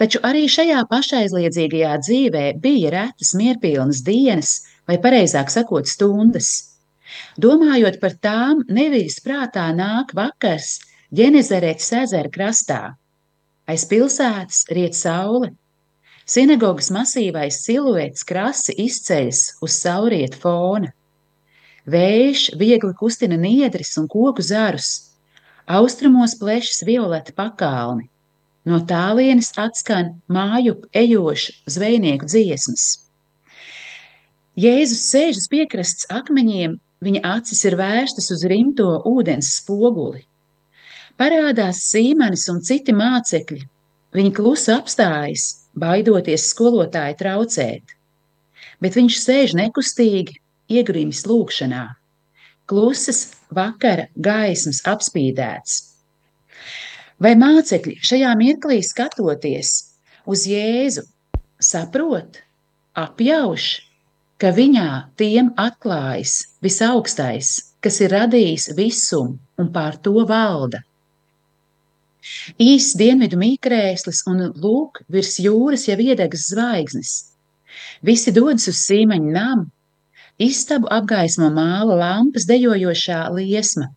Taču 0.00 0.22
arī 0.24 0.46
šajā 0.48 0.84
pašaizliedzīgajā 0.90 1.96
dzīvē 2.06 2.44
bija 2.62 2.92
retas 2.94 3.34
mierpilnas 3.40 4.00
dienas, 4.06 4.54
vai 4.88 4.96
pareizāk 5.02 5.52
sakot, 5.52 5.90
stundas. 5.90 6.52
Domājot 7.44 7.98
par 8.00 8.16
tām, 8.24 8.62
neviļas 8.78 9.20
prātā 9.24 9.68
nāk 9.76 10.14
vakars 10.16 10.78
Ģenezarētas 11.18 11.92
ezera 12.02 12.30
krastā. 12.32 12.80
Aiz 13.68 13.84
pilsētas 13.88 14.66
riet 14.76 14.96
saule, 14.96 15.54
Sinagogas 16.28 16.90
masīvais 16.92 17.62
siluets 17.64 18.26
krasi 18.28 18.74
izceļas 18.84 19.38
uz 19.64 19.76
sauriet 19.80 20.34
fona. 20.36 20.90
Vējš 21.88 22.42
viegli 22.60 22.92
kustina 22.98 23.38
niedris 23.40 23.94
un 23.96 24.10
koku 24.12 24.44
zarus, 24.44 24.90
austrumos 25.64 26.34
plešas 26.36 26.82
violeta 26.84 27.32
pakalni. 27.32 28.10
No 28.68 28.82
tālienes 28.84 29.54
atskan 29.56 30.18
māju 30.28 30.74
ejošu 30.92 31.54
zvejnieku 31.72 32.28
dziesmas. 32.28 32.84
Jēzus 34.58 35.06
sēž 35.08 35.40
uz 35.40 35.46
piekrastes 35.48 36.10
akmeņiem, 36.12 36.74
viņa 37.00 37.22
acis 37.24 37.64
ir 37.70 37.78
vērstas 37.80 38.28
uz 38.34 38.44
rimto 38.52 38.90
ūdens 39.08 39.54
spoguli. 39.62 40.26
Parādās 41.16 41.80
sīmenis 41.88 42.44
un 42.52 42.60
citi 42.60 42.92
mācekļi. 42.92 43.62
Viņi 44.12 44.34
klusi 44.36 44.74
apstājas, 44.74 45.46
baidoties 45.80 46.48
skolotāju 46.52 47.18
traucēt, 47.20 47.94
bet 48.82 48.98
viņš 48.98 49.18
sēž 49.22 49.54
nekustīgi, 49.58 50.38
iegrimis 50.68 51.24
lūkšanā. 51.28 51.84
Klusas 52.68 53.22
vakara 53.54 54.08
gaismas 54.14 54.82
apspīdēts. 54.88 55.78
Vai 57.18 57.32
mācekļi 57.38 57.96
šajā 58.04 58.34
mirklī 58.38 58.78
skatoties 58.84 59.72
uz 60.28 60.44
Jēzu, 60.46 61.02
saprot, 61.58 62.42
apjauš, 62.94 63.70
ka 64.38 64.52
viņā 64.54 64.90
tiem 65.18 65.50
atklājas 65.58 66.36
visaugstais, 66.62 67.56
kas 67.82 67.98
ir 68.04 68.14
radījis 68.14 68.68
visumu 68.78 69.38
un 69.58 69.72
pār 69.74 69.98
to 70.04 70.14
valda? 70.28 70.84
Īsts 72.60 72.96
dienvidu 72.98 73.38
mīkrēslis 73.40 74.24
un 74.30 74.46
lūk, 74.62 75.02
virs 75.08 75.38
jūras 75.42 75.86
jau 75.88 75.98
iedegas 76.00 76.48
zvaigznes. 76.52 77.12
Visi 78.02 78.32
dodas 78.34 78.68
uz 78.70 78.80
sīmeņa 78.86 79.34
namu, 79.34 79.68
istabu 80.38 80.90
apgaismo 80.94 81.50
māla 81.54 81.98
lampas 81.98 82.46
dejojošā 82.48 83.20
liesma. 83.34 83.90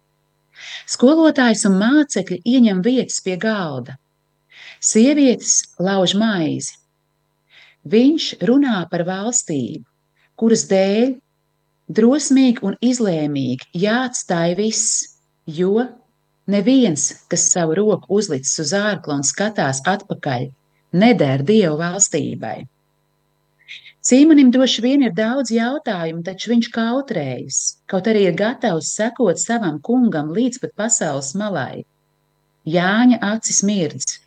Skolotājs 0.89 1.65
un 1.69 1.77
mācekļi 1.81 2.41
ieņem 2.45 2.81
vietas 2.85 3.21
pie 3.25 3.37
galda. 3.41 3.97
Sievietes 4.81 5.61
lauž 5.79 6.15
maizi. 6.17 6.77
Viņš 7.91 8.25
runā 8.45 8.83
par 8.89 9.05
valstību, 9.07 9.85
kuras 10.37 10.67
dēļ 10.69 11.15
drosmīgi 11.97 12.61
un 12.65 12.77
izlēmīgi 12.81 13.71
jāatstāj 13.83 14.53
viss, 14.59 15.01
jo 15.49 15.87
Neviens, 16.51 17.03
kas 17.31 17.47
savu 17.53 17.75
roku 17.77 18.17
uzlicis 18.17 18.59
uz 18.63 18.71
ārklu 18.75 19.19
un 19.19 19.25
skatās 19.27 19.79
atpakaļ, 19.87 20.49
neder 21.03 21.43
Dievu 21.47 21.77
valstībai. 21.79 22.57
Cīmanim 24.01 24.49
droši 24.49 24.81
vien 24.81 25.03
ir 25.05 25.13
daudz 25.13 25.51
jautājumu, 25.53 26.23
taču 26.25 26.49
viņš 26.51 26.69
kautrējas, 26.73 27.59
kaut 27.91 28.09
arī 28.09 28.25
ir 28.31 28.37
gatavs 28.39 28.89
sekot 28.97 29.39
savam 29.39 29.77
kungam 29.87 30.31
līdz 30.33 30.63
pat 30.63 30.73
pasaules 30.81 31.29
malai. 31.37 31.83
Jāņa 32.65 33.21
acis 33.27 33.61
mirdz. 33.67 34.17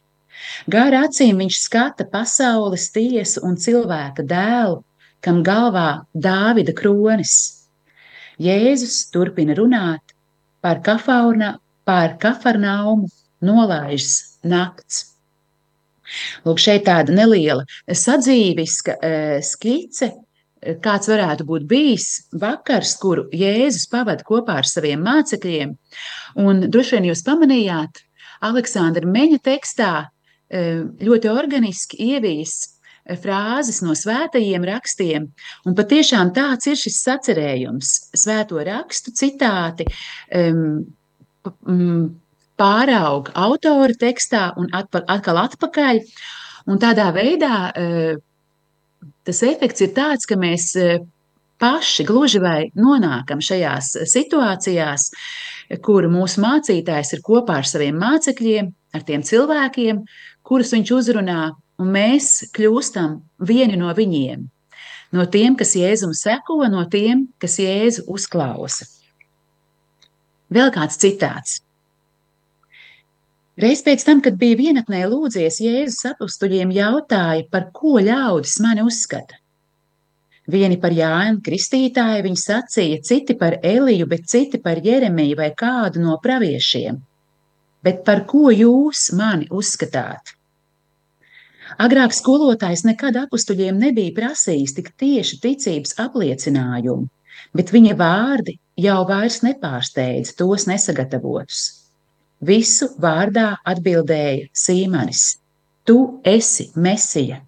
Gāra 0.70 1.02
acīm 1.08 1.42
viņš 1.42 1.58
skata 1.64 2.06
pasaules 2.12 2.86
tiesu 2.94 3.42
un 3.48 3.58
cilvēka 3.64 4.22
dēlu, 4.30 4.78
kam 5.20 5.42
galvā 5.42 6.04
Dāvida 6.14 6.74
kronis. 6.78 7.34
Jēzus 8.38 9.10
turpina 9.14 9.58
runāt 9.58 10.14
par 10.62 10.80
kafauna 10.86 11.56
pār 11.88 12.16
kafarnaumu 12.20 13.10
nolaižas 13.44 14.38
nakts. 14.44 15.10
Lūk, 16.44 16.60
šeit 16.60 16.84
tāda 16.88 17.14
neliela 17.16 17.64
sadzīviska 17.88 18.96
uh, 18.98 19.38
skice, 19.44 20.10
kāds 20.84 21.08
varētu 21.10 21.46
būt 21.48 21.64
bijis 21.68 22.08
vakars, 22.40 22.94
kuru 23.00 23.26
Jēzus 23.36 23.88
pavada 23.92 24.24
kopā 24.24 24.60
ar 24.62 24.68
saviem 24.68 25.02
mācekļiem. 25.04 25.74
Un 26.40 26.66
droši 26.72 26.98
vien 26.98 27.08
jūs 27.10 27.24
pamanījāt, 27.26 28.04
Aleksandra 28.44 29.08
Meņa 29.08 29.40
tekstā 29.44 29.92
uh, 30.04 30.84
ļoti 31.00 31.32
organiski 31.32 32.00
ievijas 32.12 32.74
frāzes 33.20 33.82
no 33.84 33.92
svētajiem 33.96 34.64
rakstiem, 34.64 35.28
un 35.68 35.76
patiešām 35.76 36.32
tāds 36.36 36.70
ir 36.70 36.78
šis 36.80 37.02
sacerējums, 37.04 37.94
svēto 38.16 38.62
rakstu 38.64 39.12
citāti. 39.16 39.84
Um, 40.32 40.86
pārauga 42.60 43.34
autora 43.34 43.96
tekstā 43.98 44.50
un 44.60 44.70
atpa, 44.72 45.02
atkal 45.10 45.40
atpakaļ. 45.44 46.00
Un 46.70 46.80
tādā 46.80 47.10
veidā 47.12 47.56
uh, 47.70 48.14
tas 49.26 49.42
efekts 49.44 49.84
ir 49.84 49.92
tāds, 49.96 50.28
ka 50.28 50.38
mēs 50.40 50.70
uh, 50.80 51.02
paši 51.60 52.06
gluži 52.08 52.40
vai 52.42 52.60
nonākam 52.76 53.42
šajās 53.44 53.94
situācijās, 54.10 55.10
kur 55.84 56.08
mūsu 56.12 56.42
mācītājs 56.44 57.14
ir 57.16 57.22
kopā 57.24 57.60
ar 57.62 57.68
saviem 57.68 57.98
mācekļiem, 58.00 58.72
ar 58.94 59.04
tiem 59.06 59.24
cilvēkiem, 59.26 60.02
kurus 60.44 60.74
viņš 60.74 60.92
uzrunā, 60.98 61.52
un 61.80 61.94
mēs 61.94 62.50
kļūstam 62.54 63.20
vieni 63.48 63.78
no 63.80 63.92
viņiem. 63.96 64.44
No 65.14 65.28
tiem, 65.30 65.54
kas 65.54 65.76
Jēzum 65.78 66.14
seko, 66.16 66.58
no 66.70 66.82
tiem, 66.90 67.28
kas 67.38 67.60
Jēzu 67.62 68.08
uzklausa. 68.10 68.88
Vēl 70.52 70.72
kāds 70.74 70.98
citāts. 71.00 71.60
Reiz 73.60 73.84
pēc 73.86 74.02
tam, 74.02 74.18
kad 74.20 74.34
bija 74.34 74.58
vienatnē 74.58 75.04
lūdzies, 75.06 75.60
Jēzus 75.62 76.08
apstuļiem 76.10 76.72
jautāja, 76.74 77.46
par 77.50 77.68
ko 77.76 78.00
ļaudis 78.02 78.58
mani 78.64 78.82
uzskata. 78.82 79.38
Vieni 80.50 80.76
par 80.76 80.92
Jānu 80.92 81.40
Kristītāju 81.44 82.24
viņi 82.26 82.40
sacīja, 82.40 83.00
citi 83.06 83.36
par 83.38 83.56
Eliju, 83.64 84.08
bet 84.10 84.26
citi 84.28 84.58
par 84.60 84.82
Jeremiju 84.84 85.38
vai 85.38 85.52
kādu 85.56 86.02
no 86.02 86.18
praviešiem. 86.20 86.98
Bet 87.84 88.02
par 88.04 88.24
ko 88.28 88.50
jūs 88.52 89.06
mani 89.16 89.46
uzskatāt? 89.54 90.34
Agrāk 91.80 92.12
skolotājs 92.12 92.84
nekad 92.84 93.16
apstuļiem 93.22 93.78
nebija 93.80 94.12
prasījis 94.18 94.76
tik 94.76 94.90
tieši 95.00 95.40
ticības 95.46 95.94
apliecinājumu, 96.04 97.08
bet 97.54 97.72
viņa 97.72 97.96
vārdi 98.02 98.58
jau 98.80 99.00
vairs 99.08 99.40
nepārsteidz 99.44 100.34
tos 100.38 100.66
nesagatavotus. 100.70 101.62
Visu 102.44 102.90
vārdā 103.00 103.54
atbildēja 103.64 104.50
Sīmanis: 104.52 105.24
Tu 105.84 105.96
esi 106.24 106.70
Mesija, 106.76 107.40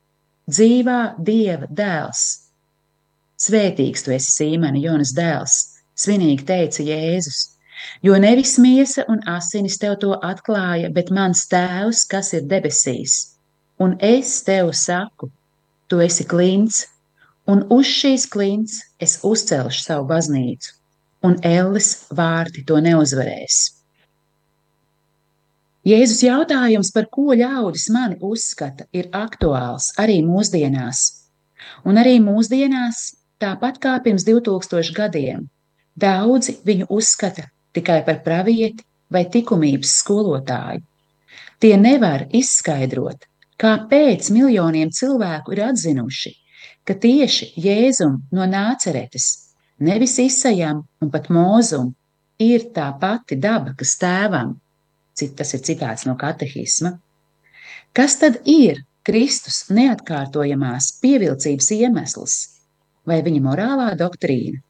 dzīvā 0.49 1.01
Dieva 1.19 1.69
dēls. 1.69 2.25
Svētīgs 3.37 4.07
tu 4.07 4.15
esi, 4.17 4.33
Sīmani, 4.33 4.83
Jonas 4.87 5.13
dēls, 5.17 5.57
svinīgi 5.97 6.47
teica 6.49 6.85
Jēzus, 6.87 7.43
jo 8.03 8.17
nevis 8.17 8.57
miesa 8.59 9.05
un 9.13 9.21
asinis 9.29 9.77
tev 9.79 9.99
to 10.01 10.17
atklāja, 10.25 10.93
bet 10.93 11.13
mans 11.13 11.45
tēvs, 11.53 12.07
kas 12.09 12.33
ir 12.33 12.49
debesīs 12.49 13.37
un 13.79 13.97
es 14.01 14.43
tev 14.43 14.73
saku, 14.73 15.31
tu 15.89 16.01
esi 16.01 16.25
klints, 16.25 16.87
un 17.47 17.65
uz 17.71 17.87
šīs 17.87 18.27
klints 18.31 18.81
es 19.03 19.19
uzcelšu 19.25 19.85
savu 19.85 20.09
baznīcu, 20.09 20.73
un 21.27 21.37
elles 21.47 21.91
vārti 22.15 22.65
to 22.69 22.79
neuzvarēs. 22.85 23.59
Jēzus 25.87 26.23
jautājums, 26.27 26.91
par 26.95 27.07
ko 27.15 27.35
ļaudis 27.39 27.87
mani 27.95 28.19
uzskata, 28.27 28.89
ir 28.91 29.07
aktuāls 29.15 29.93
arī 30.03 30.19
mūsdienās. 30.27 31.05
Un 31.87 32.01
arī 32.03 32.17
mūsdienās, 32.23 33.05
tāpat 33.43 33.79
kā 33.83 33.95
pirms 34.03 34.27
2000 34.27 34.97
gadiem, 34.97 35.47
daudzi 35.95 36.57
viņu 36.67 36.91
uzskata 36.91 37.47
tikai 37.77 38.01
par 38.09 38.23
pravieti 38.27 38.83
vai 39.13 39.29
likumības 39.31 39.95
skolotāju. 40.01 40.83
Tie 41.63 41.77
nevar 41.79 42.27
izskaidrot, 42.35 43.29
Kāpēc 43.57 44.29
miljoniem 44.37 44.91
cilvēku 44.93 45.55
ir 45.55 45.63
atzinuši, 45.71 46.33
ka 46.85 46.93
tieši 47.01 47.55
Jēzum 47.57 48.19
no 48.37 48.45
nāceretes, 48.51 49.29
nevis 49.79 50.19
izsajam 50.23 50.85
un 51.03 51.11
pat 51.13 51.29
mūzum, 51.33 51.93
ir 52.43 52.69
tā 52.77 52.91
pati 53.01 53.39
daba, 53.41 53.75
kas 53.79 53.97
tēvam? 54.01 54.57
Tas 55.17 55.55
ir 55.57 55.63
citāts 55.65 56.05
no 56.09 56.17
katehisma. 56.21 56.97
Kas 57.97 58.19
tad 58.21 58.43
ir 58.45 58.83
Kristus 59.07 59.67
neatkārtojamās 59.73 60.91
pievilcības 61.01 61.71
iemesls 61.79 62.37
vai 63.09 63.23
viņa 63.25 63.41
morālā 63.45 63.93
doktrīna? 63.97 64.61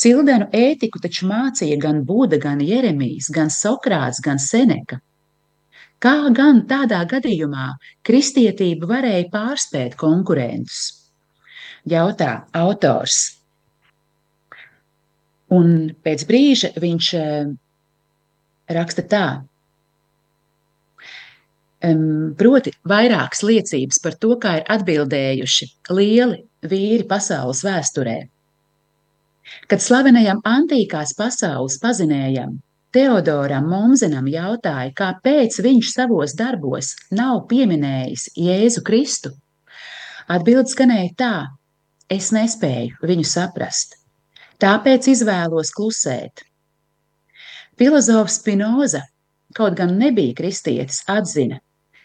Cildenu 0.00 0.48
ētiku 0.56 0.98
taču 1.04 1.28
mācīja 1.28 1.76
gan 1.78 2.00
Buda, 2.08 2.38
gan 2.40 2.62
Jeremijs, 2.64 3.28
gan 3.30 3.52
Sokrāts, 3.52 4.22
gan 4.24 4.40
Seneka. 4.40 4.98
Kā 6.00 6.32
gan 6.32 6.62
tādā 6.64 7.02
gadījumā 7.04 7.66
kristietība 8.08 8.88
varēja 8.88 9.26
pārspēt 9.30 9.98
konkurentus? 10.00 10.80
Jautā 11.84 12.46
autors. 12.56 13.39
Un 15.54 15.70
pēc 16.04 16.26
brīža 16.28 16.72
viņš 16.78 17.12
eh, 17.18 17.52
raksta 18.76 19.06
tā. 19.10 19.24
Proti, 21.80 22.74
vairākas 22.84 23.40
liecības 23.48 24.02
par 24.04 24.16
to, 24.20 24.34
kā 24.36 24.58
ir 24.58 24.66
atbildējuši 24.68 25.68
lieli 25.96 26.42
vīri 26.68 27.06
pasaules 27.08 27.62
vēsturē. 27.64 28.18
Kad 29.70 29.80
slavenajam 29.80 30.42
antīkās 30.44 31.14
pasaules 31.16 31.78
pazinējam 31.80 32.58
Teodoram 32.92 33.68
Momzenam 33.70 34.26
jautāja, 34.26 34.90
kāpēc 34.98 35.60
viņš 35.62 35.92
savos 35.94 36.34
darbos 36.38 36.92
nav 37.14 37.44
pieminējis 37.50 38.28
Jēzu 38.34 38.82
Kristu. 38.86 39.30
Atbildes 40.28 40.74
skanēja 40.74 41.12
tā: 41.22 41.34
Es 42.10 42.32
nespēju 42.34 42.98
viņu 43.06 43.28
saprast, 43.30 43.99
tāpēc 44.60 45.08
izvēlos 45.14 45.72
klusēt. 45.76 46.44
Filozofs 47.80 48.38
Spinoza, 48.40 49.02
kaut 49.56 49.76
gan 49.78 49.96
nebija 49.98 50.36
kristietis, 50.36 51.02
atzina, 51.08 51.60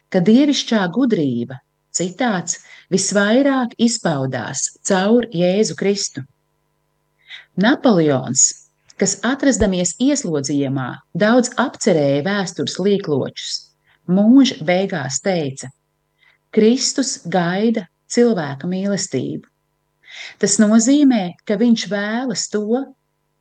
ka 0.10 0.22
dievišķā 0.24 0.84
gudrība, 0.96 1.60
citāts, 1.96 2.62
visvairāk 2.92 3.76
izpaudās 3.82 4.70
caur 4.88 5.28
Jēzu 5.36 5.76
Kristu. 5.80 6.24
Napoleons 7.60 8.52
kas 9.00 9.18
atrastamies 9.28 9.96
ieslodzījumā, 10.02 10.90
daudz 11.18 11.52
apcerēja 11.62 12.24
vēstures 12.26 12.78
līkločus. 12.80 13.58
Mūža 14.12 14.62
beigās 14.66 15.20
teica: 15.26 15.72
Kristus 16.56 17.18
gaida 17.26 17.88
cilvēka 18.12 18.70
mīlestību. 18.70 19.50
Tas 20.42 20.58
nozīmē, 20.62 21.24
ka 21.48 21.58
viņš 21.60 21.88
vēlas 21.92 22.48
to, 22.54 22.84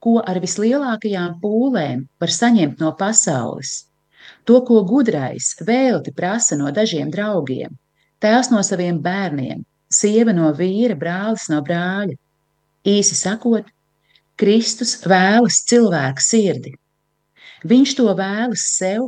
ko 0.05 0.19
ar 0.21 0.41
vislielākajām 0.43 1.39
pūlēm 1.43 2.05
var 2.21 2.33
saņemt 2.33 2.83
no 2.83 2.93
pasaules, 2.99 3.87
to, 4.45 4.61
ko 4.69 4.83
gudrais 4.89 5.55
vēlti 5.65 6.13
prasa 6.17 6.59
no 6.61 6.73
dažiem 6.75 7.11
draugiem, 7.15 7.73
tēvs 8.21 8.51
no 8.53 8.61
saviem 8.67 9.01
bērniem, 9.05 9.65
sieva 9.89 10.35
no 10.37 10.51
vīra, 10.57 10.97
brālis 10.99 11.49
no 11.53 11.63
brāļa. 11.65 12.19
Īsi 12.85 13.17
sakot, 13.17 13.71
Kristus 14.37 14.99
vēlas 15.07 15.63
cilvēka 15.71 16.21
sirdi. 16.21 16.75
Viņš 17.65 17.95
to 17.97 18.11
vēlas 18.19 18.67
sev 18.77 19.07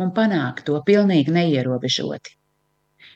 un 0.00 0.12
panāk 0.16 0.64
to 0.66 0.76
pilnīgi 0.84 1.32
neierobežoti. 1.32 2.36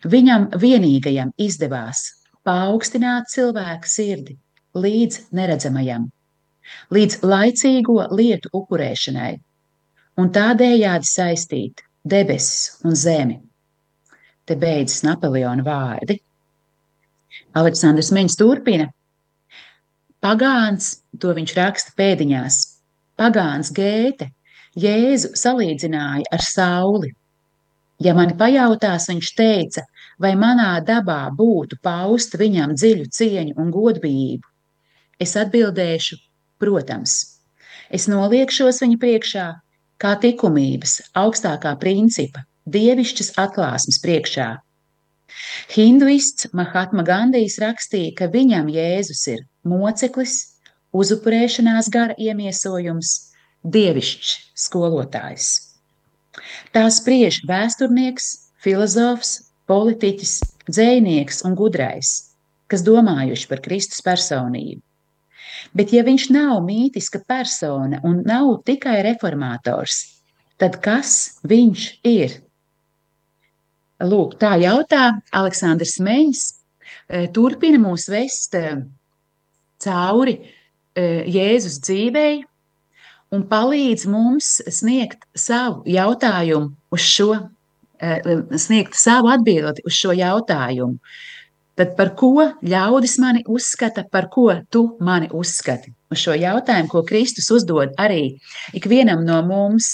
Viņam 0.09 0.51
vienīgajam 0.61 1.33
izdevās 1.41 2.07
paaugstināt 2.45 3.31
cilvēka 3.33 3.89
sirdi 3.89 4.37
līdz 4.75 5.31
neredzamajam, 5.35 6.09
līdz 6.95 7.21
laicīgo 7.23 7.99
lietu 8.11 8.51
upurēšanai, 8.59 9.33
un 10.19 10.31
tādējādi 10.35 11.09
saistīt 11.09 11.85
debesis 12.05 12.81
un 12.85 12.97
zemi. 12.99 13.41
Te 14.45 14.57
beidzas 14.61 15.05
Napoleona 15.07 15.65
vārdi. 15.65 16.19
Aleksandrs 17.57 18.11
Meņš 18.13 18.37
turpina. 18.39 18.91
Pagāns, 20.25 20.99
to 21.21 21.33
viņš 21.37 21.53
raksta 21.57 21.95
pēdiņās, 21.99 22.59
pagāns 23.21 23.71
Gēte, 23.77 24.31
Jēzu 24.81 25.35
salīdzināja 25.39 26.27
ar 26.35 26.43
sauli. 26.43 27.13
Ja 28.03 28.15
mani 28.17 28.35
pajautās, 28.39 29.07
viņš 29.11 29.29
teica, 29.39 29.85
vai 30.19 30.35
manā 30.39 30.81
dabā 30.83 31.29
būtu 31.35 31.79
paust 31.83 32.35
viņam 32.39 32.75
dziļu 32.75 33.07
cieņu 33.15 33.55
un 33.61 33.71
godbijību, 33.75 34.49
es 35.23 35.37
atbildēšu, 35.39 36.19
protams. 36.59 37.19
Es 37.95 38.09
noliekšos 38.11 38.81
viņa 38.83 38.99
priekšā 38.99 39.47
kā 40.03 40.15
likumības 40.23 40.99
augstākā 41.17 41.75
principa, 41.81 42.45
dievišķas 42.67 43.35
atklāsmes 43.41 44.01
priekšā. 44.03 44.49
Hinduists 45.75 46.51
Mahatma 46.53 47.05
Gandijs 47.07 47.59
rakstīja, 47.63 48.15
ka 48.19 48.29
viņam 48.31 48.69
Jēzus 48.73 49.23
ir 49.33 49.45
moceklis, 49.67 50.37
uzupurēšanās 50.95 51.91
gara 51.95 52.15
iemiesojums, 52.19 53.15
dievišķs 53.65 54.35
skolotājs. 54.67 55.64
Tā 56.75 56.87
spriež 56.93 57.43
vēsturnieks, 57.49 58.31
filozofs, 58.65 59.37
politiķis, 59.71 60.39
dzēnieks 60.69 61.45
un 61.47 61.55
gudrais, 61.59 62.11
kas 62.71 62.85
domājuši 62.87 63.49
par 63.51 63.63
Kristus 63.65 64.03
personību. 64.05 64.83
Bet, 65.75 65.93
ja 65.95 66.05
viņš 66.07 66.29
nav 66.35 66.61
mītiska 66.67 67.23
persona 67.27 68.01
un 68.07 68.23
nav 68.27 68.61
tikai 68.69 69.01
reformators, 69.07 70.01
tad 70.61 70.79
kas 70.85 71.41
viņš 71.47 71.87
ir? 72.07 72.37
Lūk, 74.05 74.37
tā 74.39 74.55
jautā 74.61 75.15
Aleksandrs 75.35 75.97
Meņš. 76.03 76.45
Turpina 77.35 77.79
mūs 77.81 78.07
vest 78.13 78.55
cauri 79.85 80.35
Jēzus 80.95 81.81
dzīvei 81.83 82.45
un 83.35 83.45
palīdz 83.51 84.07
mums 84.11 84.57
sniegt 84.71 85.27
savu 85.37 85.83
jautājumu 85.91 86.73
uz 86.95 87.05
šo, 87.05 87.31
sniegt 88.61 88.97
savu 88.99 89.33
atbildi 89.35 89.85
uz 89.87 89.97
šo 89.99 90.15
jautājumu. 90.17 90.99
Tad 91.75 91.97
par 91.99 92.13
ko 92.15 92.31
ļaudis 92.63 93.17
mani 93.19 93.43
uzskata, 93.51 94.05
par 94.07 94.29
ko 94.31 94.47
tu 94.71 94.85
mani 95.03 95.27
uzskati? 95.35 95.91
Uz 96.15 96.21
šo 96.23 96.37
jautājumu, 96.39 96.91
ko 96.93 97.03
Kristus 97.07 97.51
uzdod 97.51 97.97
arī 97.99 98.37
ikvienam 98.79 99.25
no 99.27 99.41
mums. 99.47 99.91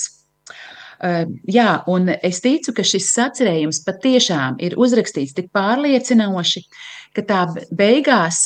Jā, 1.48 1.78
un 1.88 2.12
es 2.12 2.42
ticu, 2.44 2.74
ka 2.76 2.84
šis 2.84 3.06
sacerējums 3.14 3.80
patiešām 3.86 4.58
ir 4.60 4.76
uzrakstīts 4.76 5.32
tik 5.38 5.48
pārliecinoši, 5.56 6.66
ka 7.16 7.24
tā 7.24 7.46
beigās 7.72 8.44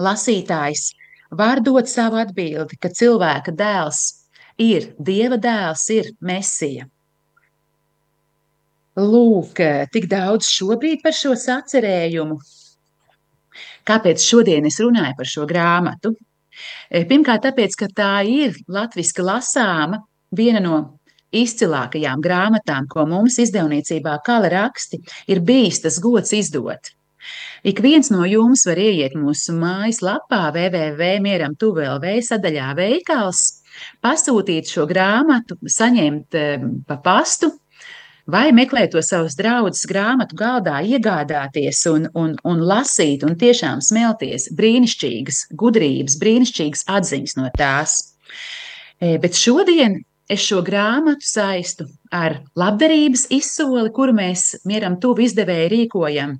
lasītājs 0.00 0.88
var 1.30 1.60
dot 1.64 1.88
savu 1.88 2.20
atbildi, 2.20 2.78
ka 2.80 2.90
cilvēka 2.90 3.54
dēls 3.56 4.00
ir 4.60 4.90
Dieva 4.98 5.38
dēls, 5.40 5.86
ir 5.94 6.10
Mesija. 6.20 6.86
Lūk, 9.00 9.60
tik 9.94 10.08
daudz 10.10 10.50
šobrīd 10.50 11.00
par 11.04 11.14
šo 11.16 11.36
sacerējumu. 11.38 12.36
Kāpēc 13.88 14.22
šodien 14.22 14.66
es 14.68 14.80
runāju 14.82 15.16
par 15.16 15.30
šo 15.30 15.46
grāmatu? 15.48 16.12
Pirmkārt, 16.90 17.46
tāpēc, 17.46 17.76
ka 17.78 17.88
tā 17.96 18.14
ir 18.28 18.58
latviski 18.68 19.24
lasāma, 19.24 20.02
viena 20.36 20.60
no 20.60 20.80
izcilākajām 21.32 22.20
grāmatām, 22.20 22.88
ko 22.90 23.06
mums 23.08 23.38
izdevniecībā 23.40 24.18
Kala 24.26 24.50
raksti, 24.52 25.00
ir 25.30 25.40
bijis 25.46 25.80
tas 25.86 26.00
gods 26.02 26.34
izdot. 26.36 26.90
Ik 27.62 27.82
viens 27.84 28.08
no 28.08 28.24
jums 28.24 28.64
var 28.64 28.78
ieiet 28.80 29.12
mūsu 29.20 29.52
mājaslapā 29.52 30.46
www.mieram.tuvlv 30.54 32.06
sadaļā 32.24 32.70
veikals, 32.78 33.42
pasūtīt 34.00 34.70
šo 34.72 34.86
grāmatu, 34.88 35.58
saņemt 35.68 36.38
pa 36.88 36.96
pastu, 37.04 37.52
vai 38.30 38.48
meklēt 38.56 38.94
to 38.94 39.02
savus 39.04 39.36
draugus 39.36 39.84
grāmatu 39.90 40.38
galdā, 40.40 40.80
iegādāties 40.80 41.82
un, 41.90 42.08
un, 42.16 42.34
un 42.48 42.64
lasīt, 42.64 43.24
un 43.28 43.36
tiešām 43.36 43.84
smelties 43.84 44.50
brīnišķīgas 44.56 45.46
gudrības, 45.60 46.18
brīnišķīgas 46.20 46.86
atziņas 46.96 47.36
no 47.40 47.50
tās. 47.58 47.98
E, 49.00 49.16
bet 49.20 49.36
šodien 49.36 50.00
es 50.30 50.44
šo 50.46 50.62
grāmatu 50.64 51.26
saistu 51.26 51.88
ar 52.14 52.40
labdarības 52.56 53.28
izsoli, 53.34 53.90
kuru 53.92 54.14
mēs 54.16 54.62
mieram 54.64 55.00
tuvu 55.02 55.26
izdevēju 55.26 55.72
rīkojam 55.74 56.38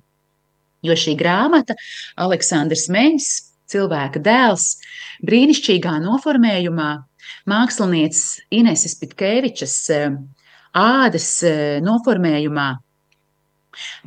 Jo 0.81 0.97
šī 0.97 1.13
grāmata, 1.19 1.75
Aleksandrs 2.21 2.87
Meņš, 2.91 3.29
cilvēka 3.71 4.21
dēls, 4.23 4.75
brīnišķīgā 5.25 5.97
noformējumā, 6.03 6.91
mākslinieces 7.49 8.41
Ineses 8.53 8.95
Pitkevičas 8.99 9.75
eh, 9.93 10.07
ādas 10.77 11.27
eh, 11.47 11.77
noformējumā, 11.85 12.69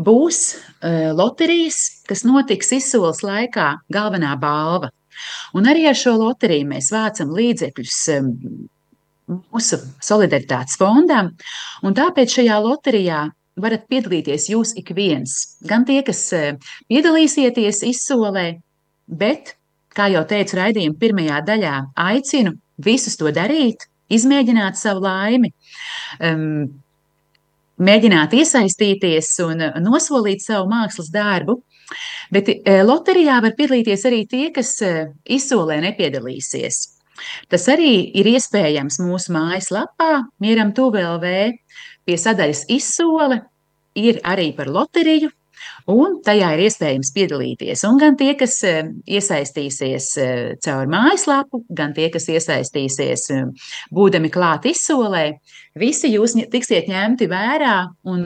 būs 0.04 0.40
eh, 0.54 1.12
loterijas, 1.16 1.80
kas 2.08 2.24
notiks 2.26 2.74
izsoles 2.76 3.22
laikā, 3.24 3.70
galvenā 3.94 4.34
balva. 4.40 4.90
Un 5.54 5.70
arī 5.70 5.87
ar 5.88 5.96
šo 5.96 6.16
loteriju 6.18 6.66
mēs 6.72 6.90
vācam 6.92 7.30
līdzekļus 7.32 7.98
mūsu 9.30 9.78
solidaritātes 10.02 10.76
fondam, 10.76 11.30
un 11.87 11.94
tāpēc 11.96 12.40
šajā 12.40 12.58
loterijā 12.60 13.20
varat 13.61 13.87
piedalīties 13.90 14.49
jūs 14.51 14.75
ik 14.81 14.93
viens. 14.97 15.35
Gan 15.67 15.87
tie, 15.88 16.01
kas 16.07 16.21
e, 16.35 16.55
piedalīsieties 16.90 17.83
izsolē, 17.90 18.47
bet, 19.07 19.55
kā 19.95 20.09
jau 20.12 20.25
teicu 20.29 20.59
raidījuma 20.59 21.01
pirmajā 21.01 21.43
daļā, 21.47 21.75
aicinu 22.07 22.57
visus 22.83 23.19
to 23.21 23.31
darīt, 23.35 23.87
izmēģināt 24.12 24.79
savu 24.79 25.05
laimi, 25.05 25.53
um, 26.21 26.64
mēģināt 27.85 28.35
iesaistīties 28.38 29.31
un 29.47 29.62
nosolīt 29.83 30.45
savu 30.45 30.69
mākslas 30.71 31.11
darbu. 31.14 31.61
Bet 32.35 32.49
e, 32.51 32.81
loterijā 32.83 33.38
var 33.45 33.55
piedalīties 33.57 34.05
arī 34.09 34.25
tie, 34.31 34.49
kas 34.55 34.75
e, 34.83 34.93
izsolē 35.37 35.79
nepiedalīsies. 35.85 36.81
Tas 37.53 37.69
arī 37.71 37.93
ir 38.19 38.27
iespējams 38.33 38.99
mūsu 39.05 39.35
mājaslapā, 39.37 40.25
Mieram, 40.43 40.73
TUVLV 40.75 41.27
pie 42.05 42.19
sadaļas 42.21 42.67
izsole 42.73 43.40
ir 43.95 44.21
arī 44.27 44.51
par 44.57 44.71
loteriju, 44.73 45.31
un 45.90 46.19
tajā 46.25 46.51
ir 46.57 46.64
iespējams 46.67 47.12
piedalīties. 47.14 47.85
Un 47.88 47.99
gan 48.01 48.19
tie, 48.21 48.33
kas 48.38 48.57
eh, 48.67 48.83
iesaistīsies 49.07 50.09
eh, 50.21 50.45
caur 50.64 50.90
mājaslapu, 50.90 51.64
gan 51.71 51.95
tie, 51.97 52.11
kas 52.14 52.29
iesaistīsies 52.33 53.27
eh, 53.35 53.45
būdami 53.95 54.33
klāt 54.35 54.69
izsolē, 54.71 55.27
visi 55.79 56.12
jūs 56.14 56.37
tiksiet 56.53 56.90
ņemti 56.90 57.31
vērā 57.31 57.77
un 58.11 58.25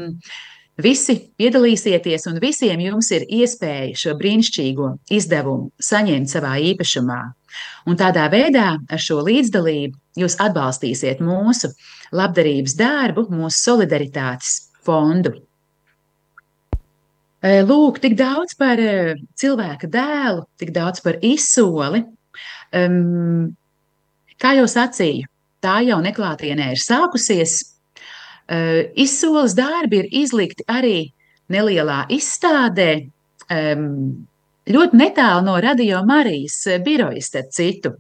Visi 0.79 1.17
piedalīsieties, 1.35 2.29
un 2.31 2.37
visiem 2.39 2.79
jums 2.79 3.09
ir 3.11 3.25
iespēja 3.27 3.97
šo 3.99 4.13
brīnišķīgo 4.21 4.93
izdevumu 5.11 5.73
saņemt 5.83 6.31
savā 6.31 6.53
īpašumā. 6.71 7.17
Un 7.91 7.99
tādā 7.99 8.29
veidā, 8.31 8.77
ar 8.79 9.03
šo 9.03 9.19
līdzdalību, 9.27 9.99
jūs 10.19 10.39
atbalstīsiet 10.43 11.23
mūsu 11.25 11.71
labdarības 12.15 12.75
darbu, 12.79 13.27
mūsu 13.33 13.59
solidaritātes 13.59 14.57
fondu. 14.87 15.35
Lūk, 17.43 18.01
tik 18.03 18.17
daudz 18.19 18.57
par 18.59 18.81
cilvēka 19.39 19.87
dēlu, 19.93 20.43
tik 20.59 20.73
daudz 20.75 21.03
par 21.05 21.21
izsoli. 21.23 22.03
Um, 22.75 23.55
kā 24.43 24.57
jau 24.59 24.67
sacīju, 24.69 25.29
tā 25.63 25.79
jau 25.87 26.01
neklātienē 26.03 26.73
ir 26.75 26.83
sākusies. 26.83 27.61
Uh, 28.49 28.89
izsoles 28.97 29.55
darbi 29.55 30.03
ir 30.03 30.11
izlikti 30.25 30.67
arī 30.73 31.13
nelielā 31.53 32.07
izstādē, 32.13 32.91
um, 33.53 34.27
ļoti 34.73 34.99
netālu 35.01 35.45
no 35.47 35.57
Radio 35.63 36.03
Marijas 36.07 36.61
birojas, 36.85 37.31
starp 37.33 37.53
citu. 37.55 37.95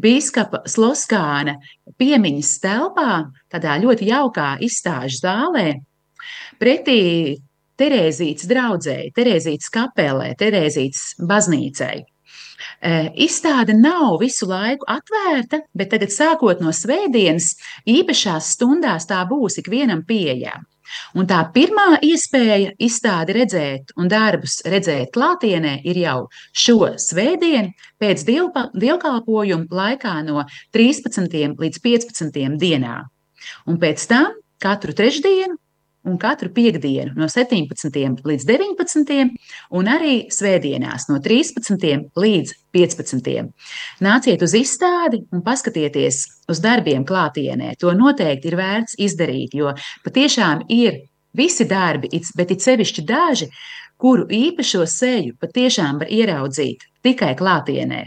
Bīskapa 0.00 0.64
Sloskāna 0.68 1.56
piemiņas 2.00 2.52
telpā, 2.64 3.12
tādā 3.52 3.78
ļoti 3.82 4.08
jaukā 4.10 4.54
izstāžu 4.64 5.22
zālē, 5.22 5.68
pretī 6.60 7.02
Terēzītes 7.78 8.48
draudzēji, 8.50 9.12
Terēzītes 9.14 9.70
kapelē, 9.70 10.32
Terēzītes 10.38 11.12
baznīcai. 11.22 12.00
Izstāde 13.22 13.76
nav 13.78 14.16
visu 14.18 14.48
laiku 14.50 14.86
atvērta, 14.90 15.60
bet 15.78 15.92
tagad, 15.92 16.10
sākot 16.10 16.58
no 16.62 16.72
svētdienas, 16.74 17.52
īpašās 17.86 18.50
stundās 18.56 19.06
tā 19.06 19.20
būs 19.30 19.60
ikvienam 19.62 20.02
pieejama. 20.08 20.66
Un 21.18 21.28
tā 21.28 21.40
pirmā 21.54 22.00
iespēja 22.04 22.72
izstādi 22.78 23.36
redzēt 23.36 23.94
un 23.96 24.10
darbus 24.10 24.60
redzēt 24.66 25.12
klātienē 25.14 25.78
ir 25.88 26.00
jau 26.02 26.18
šo 26.52 26.94
svētdienu 27.00 27.74
pēc 28.00 28.24
dievkalpojumu 28.28 29.68
laikā 29.80 30.16
no 30.26 30.44
13. 30.76 31.56
līdz 31.58 31.84
15. 31.84 32.58
dienā. 32.60 32.98
Un 33.68 33.78
pēc 33.80 34.04
tam 34.10 34.36
katru 34.62 34.94
trešdienu 34.96 35.56
un 36.06 36.18
katru 36.18 36.50
piekdienu 36.54 37.16
no 37.18 37.28
17. 37.28 38.22
līdz 38.24 38.46
19. 38.48 39.26
un 39.78 39.90
arī 39.90 40.14
svētdienās 40.32 41.08
no 41.10 41.18
13. 41.24 42.10
līdz 42.16 42.54
15. 42.76 43.50
Nāciet 44.04 44.44
uz 44.44 44.54
izstādi 44.58 45.24
un 45.34 45.42
paskatieties 45.46 46.22
uz 46.48 46.62
darbiem 46.64 47.04
klātienē. 47.08 47.74
To 47.82 47.92
noteikti 47.96 48.52
ir 48.52 48.58
vērts 48.60 48.98
izdarīt, 49.08 49.56
jo 49.58 49.74
patiešām 50.06 50.66
ir 50.72 51.02
visi 51.36 51.66
darbi, 51.68 52.10
bet 52.36 52.54
it 52.54 52.64
sevišķi 52.64 53.04
daži, 53.06 53.50
kuru 53.98 54.28
īpašo 54.30 54.86
seju 54.86 55.36
patiešām 55.42 56.00
var 56.02 56.10
ieraudzīt 56.14 56.86
tikai 57.02 57.34
klātienē. 57.38 58.04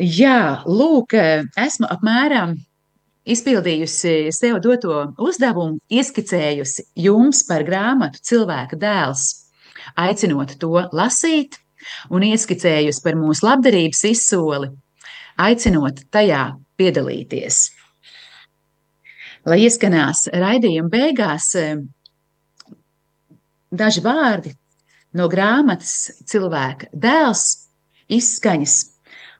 Jā, 0.00 0.62
lūk, 0.64 1.16
esmu 1.58 1.88
apmēram 1.90 2.54
izpildījusi 3.28 4.30
sev 4.34 4.60
doto 4.64 5.02
uzdevumu, 5.20 5.78
ieskicējusi 5.92 6.86
jums 7.04 7.42
par 7.48 7.64
grāmatu 7.68 8.22
Cilvēka 8.24 8.78
dēls, 8.80 9.26
aicinot 9.98 10.56
to 10.60 10.72
lasīt 10.92 11.58
un 12.10 12.24
ieskicējusi 12.26 13.04
par 13.04 13.18
mūsu 13.18 13.46
labdarības 13.46 14.02
izsoli, 14.10 14.70
aicinot 15.40 16.04
tajā 16.12 16.50
piedalīties. 16.80 17.60
Lai 19.48 19.62
ieskanās 19.64 20.26
raidījuma 20.36 20.92
beigās 20.92 21.54
daži 23.70 24.02
vārdi 24.04 24.52
no 25.16 25.28
grāmatas 25.32 26.10
Cilvēka 26.28 26.90
dēls 26.92 27.46
izskaņas, 28.10 28.76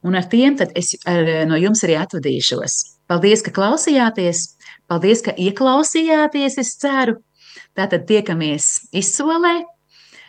un 0.07 0.17
ar 0.17 0.29
tiem 0.31 0.57
tad 0.57 0.73
es 0.79 0.95
ar, 1.09 1.27
no 1.51 1.59
jums 1.61 1.85
arī 1.85 1.99
atvadīšos. 2.01 2.79
Paldies, 3.11 3.43
ka 3.43 3.51
klausījāties! 3.51 4.45
Paldies, 4.91 5.25
ka 5.27 5.35
ieklausījāties, 5.35 6.61
es 6.63 6.77
ceru! 6.79 7.17
Tātad 7.75 8.05
tiekamies 8.07 8.87
izsolē. 8.95 9.65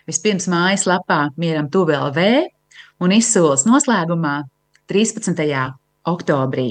Vispirms 0.10 0.48
mājaslapā 0.50 1.28
Mieram 1.38 1.68
Tuvēlv, 1.70 2.18
un 3.06 3.14
izsoles 3.14 3.68
noslēgumā 3.70 4.40
13. 4.90 5.46
oktobrī. 6.10 6.68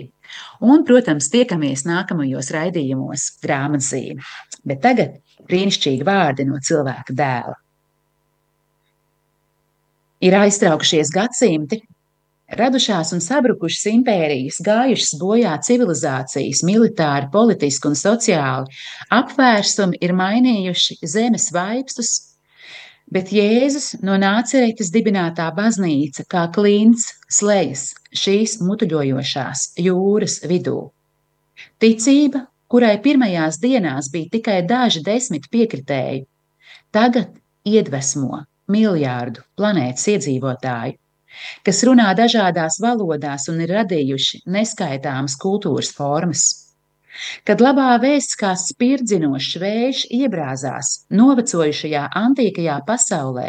Un, 0.62 0.82
protams, 0.86 1.30
tiekamies 1.30 1.86
nākamajos 1.86 2.50
raidījumos 2.54 3.28
grāmatzīme. 3.42 4.26
Bet 4.66 4.82
tagad 4.82 5.16
brīnišķīgi 5.46 6.06
vārdi 6.06 6.46
no 6.46 6.58
cilvēka 6.62 7.14
dēla. 7.16 7.56
Ir 10.26 10.36
aiztraukušies 10.36 11.14
gadsimti, 11.14 11.80
radušās 12.58 13.12
un 13.14 13.22
sabrukušas 13.22 13.86
impērijas, 13.92 14.60
gājušas 14.66 15.14
bojā 15.20 15.54
civilizācijas, 15.66 16.64
militāri, 16.66 17.30
politiski 17.32 17.90
un 17.90 17.96
sociāli, 17.98 18.80
apvērsumi 19.14 20.00
ir 20.02 20.14
mainījuši 20.18 20.98
zemes 21.06 21.50
vaipstus, 21.54 22.12
bet 23.10 23.32
Jēzus 23.34 24.00
no 24.06 24.16
nāceretes 24.20 24.92
dibinātā 24.94 25.48
baznīca 25.56 26.26
kā 26.30 26.46
klints 26.54 27.10
slējas 27.30 27.90
šīs 28.14 28.58
mutuļojošās 28.64 29.66
jūras 29.82 30.40
vidū. 30.50 30.78
Ticība, 31.82 32.46
kurai 32.70 32.96
pirmajās 33.02 33.58
dienās 33.60 34.08
bija 34.12 34.36
tikai 34.36 34.60
daži 34.66 35.02
desmit 35.04 35.50
piekritēji, 35.52 36.24
tagad 36.94 37.34
iedvesmo 37.66 38.44
miljārdu 38.70 39.42
planētas 39.58 40.06
iedzīvotāju, 40.14 40.96
kas 41.66 41.82
runā 41.86 42.10
dažādās 42.18 42.78
valodās 42.82 43.48
un 43.52 43.60
ir 43.64 43.72
radījuši 43.76 44.42
neskaitāmas 44.56 45.36
kultūras 45.40 45.92
formas. 45.96 46.44
Kad 47.44 47.60
labā 47.60 47.90
vēsts 48.02 48.38
kā 48.38 48.52
spirdzinošs 48.56 49.56
vējš 49.60 50.04
iebrāzās 50.20 50.92
novecojušajā 51.10 52.04
antīkajā 52.20 52.78
pasaulē, 52.86 53.48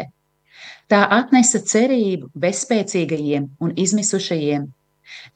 tā 0.90 1.00
atnesa 1.18 1.62
cerību 1.72 2.32
bezspēcīgajiem 2.44 3.48
un 3.62 3.74
izmisušajiem, 3.84 4.66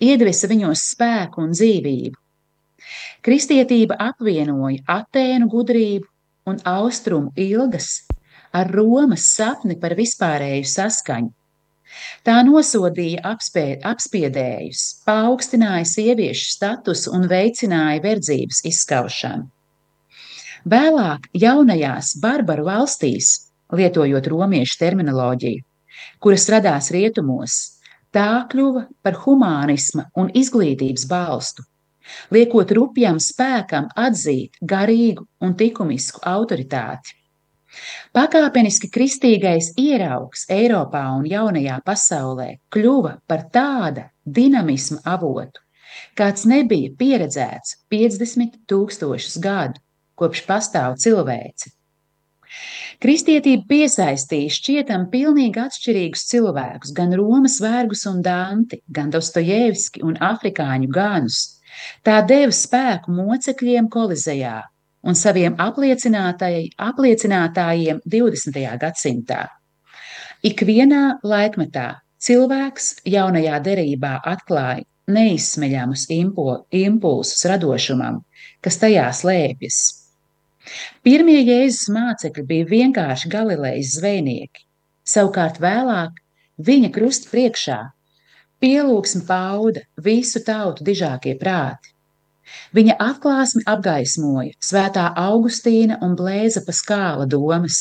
iedvesa 0.03 0.51
viņos 0.51 0.85
spēku 0.93 1.47
un 1.47 1.55
dzīvību. 1.55 2.19
Kristietība 3.27 3.97
apvienoja 4.11 4.83
Atēnu 4.99 5.49
gudrību 5.51 6.07
un 6.51 6.61
austrumu 6.71 7.33
ilgas 7.37 8.05
ar 8.55 8.71
Romas 8.71 9.25
sapni 9.35 9.79
par 9.81 9.97
vispārēju 9.99 10.69
saskaņu 10.71 11.33
Tā 12.27 12.41
nosodīja 12.47 13.23
apspē, 13.31 13.67
apspiedējus, 13.87 14.83
paaugstināja 15.07 15.85
sieviešu 15.89 16.49
statusu 16.57 17.13
un 17.17 17.29
veicināja 17.31 18.03
verdzības 18.05 18.65
izskaušanu. 18.71 19.47
Vēlāk 20.67 21.29
jaunajās 21.39 22.17
barbaru 22.19 22.65
valstīs, 22.67 23.29
lietojot 23.71 24.27
romiešu 24.33 24.81
terminoloģiju, 24.81 25.63
kuras 26.19 26.49
radās 26.51 26.91
rietumos, 26.95 27.59
tā 28.11 28.47
kļuva 28.51 28.87
par 29.07 29.21
humānisma 29.23 30.09
un 30.19 30.33
izglītības 30.35 31.07
balstu, 31.11 31.63
liekot 32.35 32.75
rupjam 32.79 33.21
spēkam 33.23 33.87
atzīt 33.95 34.59
garīgu 34.75 35.27
un 35.39 35.55
likumisku 35.61 36.23
autoritāti. 36.27 37.15
Pakāpeniski 38.17 38.89
kristīgais 38.93 39.73
ieraugs 39.81 40.47
Eiropā 40.53 41.05
un 41.19 41.27
jaunajā 41.29 41.79
pasaulē 41.87 42.49
kļuva 42.73 43.17
par 43.29 43.47
tāda 43.53 44.09
dinamisma 44.25 45.03
avotu, 45.17 45.61
kāds 46.19 46.47
nebija 46.49 46.93
pieredzēts 46.99 47.81
50 47.93 48.63
tūkstošus 48.71 49.41
gadu, 49.43 49.83
kopš 50.17 50.45
pastāv 50.49 50.97
cilvēci. 51.03 51.73
Kristietība 53.03 53.67
piesaistīja 53.69 54.53
šķietam 54.57 55.11
pilnīgi 55.13 55.61
atšķirīgus 55.61 56.23
cilvēkus, 56.31 56.95
gan 56.97 57.13
Romas 57.19 57.59
vergus 57.61 58.07
un 58.09 58.23
Danti, 58.25 58.81
gan 58.89 59.11
Dostojevski 59.13 60.01
un 60.07 60.17
afrikāņu 60.17 60.89
ganus. 60.95 61.43
Tā 62.07 62.23
deva 62.25 62.55
spēku 62.57 63.13
mocekļiem 63.13 63.91
kolizejā, 63.93 64.63
un 65.07 65.15
saviem 65.15 65.55
apliecinātājiem 65.63 68.01
20. 68.05 68.79
gadsimtā. 68.83 69.47
Ikvienā 70.47 71.19
laikmetā 71.25 72.01
cilvēks 72.23 72.95
jaunajā 73.09 73.61
derībā 73.65 74.21
atklāja 74.27 74.85
neizsmeļamus 75.07 76.07
impulsus 76.11 77.45
radošumam, 77.47 78.25
kas 78.61 78.79
tajā 78.83 79.07
slēpjas. 79.15 80.03
Pirmie 81.07 81.41
Jēzus 81.47 81.89
mācekļi 81.95 82.43
bija 82.47 82.67
vienkārši 82.71 83.29
Galilejas 83.31 83.95
zvejnieki, 84.01 84.65
savukārt 85.07 85.61
vēlāk 85.63 86.19
viņa 86.67 86.91
krusta 86.95 87.31
priekšā 87.31 87.79
pielūgsmi 88.65 89.23
pauda 89.29 89.81
visu 90.03 90.43
tautu 90.45 90.85
dižākie 90.87 91.37
prāti. 91.39 91.96
Viņa 92.77 92.97
atklāsmi 93.03 93.65
apgaismoja 93.73 94.55
svētā 94.63 95.07
Augustīna 95.23 95.99
un 96.05 96.17
Blēza 96.19 96.63
Paskāla 96.67 97.27
domas. 97.31 97.79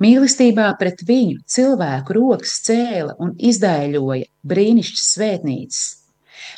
Mīlestībā 0.00 0.70
pret 0.80 1.02
viņu 1.08 1.42
cilvēku 1.52 2.16
rokas 2.16 2.56
cēla 2.66 3.18
un 3.22 3.34
izdaiļoja 3.50 4.30
brīnišķīgas 4.52 5.06
svētnīcas. 5.16 5.84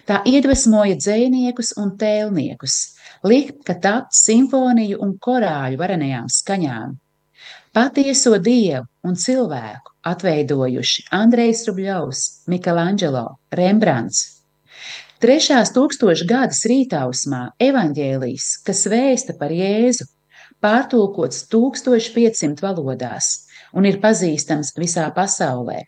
Tā 0.08 0.22
iedvesmoja 0.28 0.96
dzēniekus 1.00 1.74
un 1.82 1.92
tēlniekus, 2.00 2.76
likt, 3.28 3.60
ka 3.66 3.76
tapt 3.82 4.16
simfoniju 4.16 5.02
un 5.04 5.18
korāļu 5.26 5.80
varenajām 5.82 6.30
skaņām. 6.32 6.96
Patieso 7.76 8.38
dievu 8.40 8.86
un 9.04 9.18
cilvēku 9.18 9.94
atveidojuši 10.08 11.04
Andrejs 11.18 11.66
Rubļovs, 11.68 12.24
Michelangelo, 12.48 13.26
Rembrandts, 13.52 14.37
Trešās 15.18 15.72
tūkstoša 15.74 16.26
gadas 16.30 16.60
rītausmā 16.70 17.40
evaņģēlijs, 17.58 18.44
kas 18.62 18.84
vēsta 18.86 19.34
par 19.38 19.50
Jēzu, 19.50 20.04
pārtulkots 20.62 21.40
1500 21.50 22.62
valodās 22.62 23.30
un 23.74 23.88
ir 23.90 23.98
pazīstams 24.02 24.76
visā 24.78 25.08
pasaulē. 25.16 25.80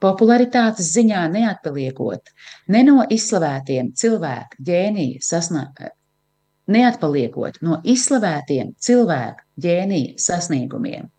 Popularitātes 0.00 0.94
ziņā 0.94 1.26
neatpaliekot 1.28 2.32
ne 2.72 2.80
no 2.86 3.04
izslavētiem 3.04 3.90
cilvēku 3.92 4.64
ģēnija 4.64 5.20
sasna... 5.28 5.66
neatpaliekot 6.64 7.58
no 7.60 7.82
izslavētiem 7.84 8.70
cilvēku 8.80 9.44
ģēnija 9.60 10.14
sasniegumiem. 10.16 11.10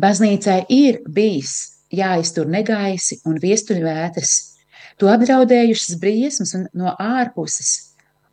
Baznīcai 0.00 0.64
ir 0.72 1.02
bijis 1.04 1.52
jāiztur 1.92 2.48
negaisi 2.48 3.20
un 3.28 3.36
viestuļvētras 3.36 4.32
To 5.02 5.08
apdraudējušas 5.10 5.96
briesmas 5.98 6.52
no 6.78 6.92
ārpuses 7.02 7.70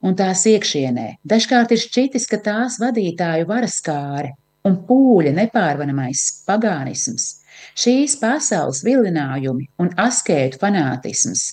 un 0.06 0.14
tās 0.14 0.44
iekšienē. 0.46 1.16
Dažkārt 1.26 1.72
ir 1.74 1.82
šķitis, 1.82 2.28
ka 2.30 2.38
tās 2.46 2.76
vadītāju 2.78 3.48
varaskāre 3.50 4.36
un 4.70 4.76
pūļa 4.86 5.32
nepārvanamais 5.34 6.22
pagānisms, 6.46 7.26
šīs 7.74 8.20
pasaules 8.22 8.84
vilinājumi 8.86 9.66
un 9.82 9.90
askētu 9.98 10.62
fanātisms, 10.62 11.48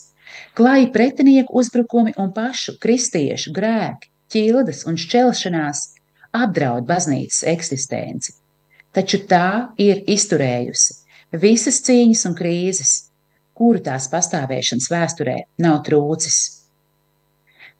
klāji 0.52 0.92
pretinieku 0.92 1.56
uzbrukumi 1.62 2.12
un 2.20 2.34
pašu 2.36 2.76
kristiešu 2.84 3.56
grēki, 3.56 4.12
ķildes 4.28 4.84
un 4.84 5.00
šķelšanās 5.00 5.82
apdraud 6.36 6.84
baznīcas 6.92 7.40
eksistenci. 7.56 8.36
Taču 8.92 9.24
tā 9.32 9.72
ir 9.80 10.04
izturējusi 10.04 11.00
visas 11.40 11.80
cīņas 11.88 12.28
un 12.28 12.36
krīzes, 12.36 12.96
kuru 13.56 13.80
tās 13.82 14.10
pastāvēšanas 14.12 14.90
vēsturē 14.92 15.36
nav 15.64 15.80
trūcis. 15.86 16.38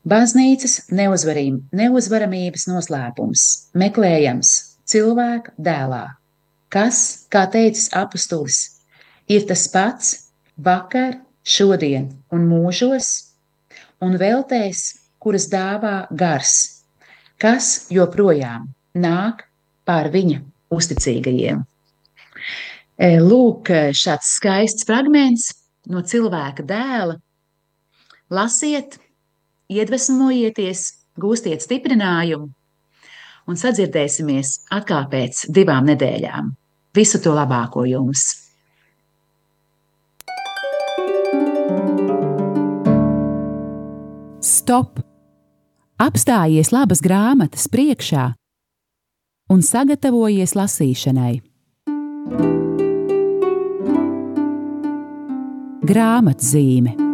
Baznīcas 0.07 0.87
neuzvaramības 0.95 2.68
noslēpums 2.70 3.47
meklējams 3.74 4.53
cilvēka 4.87 5.57
dēlā, 5.59 6.05
kas, 6.70 7.01
kā 7.33 7.43
teicis 7.51 7.91
apustulis, 7.97 8.61
ir 9.27 9.49
tas 9.49 9.66
pats 9.72 10.12
vakar, 10.57 11.18
šodien 11.47 12.09
un 12.35 12.47
mūžos, 12.51 13.11
un 14.03 14.16
veltēs, 14.18 14.87
kuras 15.22 15.49
dāvā 15.51 16.07
gars, 16.11 16.55
kas 17.43 17.89
joprojām 17.91 18.70
nāk 18.95 19.45
pār 19.87 20.11
viņa 20.14 20.41
uzticīgajiem. 20.74 21.62
Lūk, 23.27 23.70
šāds 23.93 24.37
skaists 24.39 24.87
fragments 24.89 25.51
no 25.91 26.03
cilvēka 26.03 26.64
dēla. 26.66 27.18
Lasiet, 28.30 28.99
iedvesmojieties, 29.70 30.87
gūstiet 31.20 31.62
stiprinājumu 31.64 32.51
un 33.47 33.59
sadzirdēsimies 33.59 34.66
atkal 34.74 35.07
pēc 35.11 35.47
divām 35.55 35.87
nedēļām. 35.91 36.51
Visu 36.97 37.20
to 37.22 37.34
labāko 37.37 37.87
jums! 37.87 38.26
Stop! 44.43 45.01
Apstājies 45.97 46.72
labas 46.74 47.01
grāmatas 47.01 47.70
priekšā 47.72 48.26
un 49.55 49.62
sagatavojies 49.64 50.53
lasīšanai. 50.59 51.39
Grāmatzīme. 55.87 57.05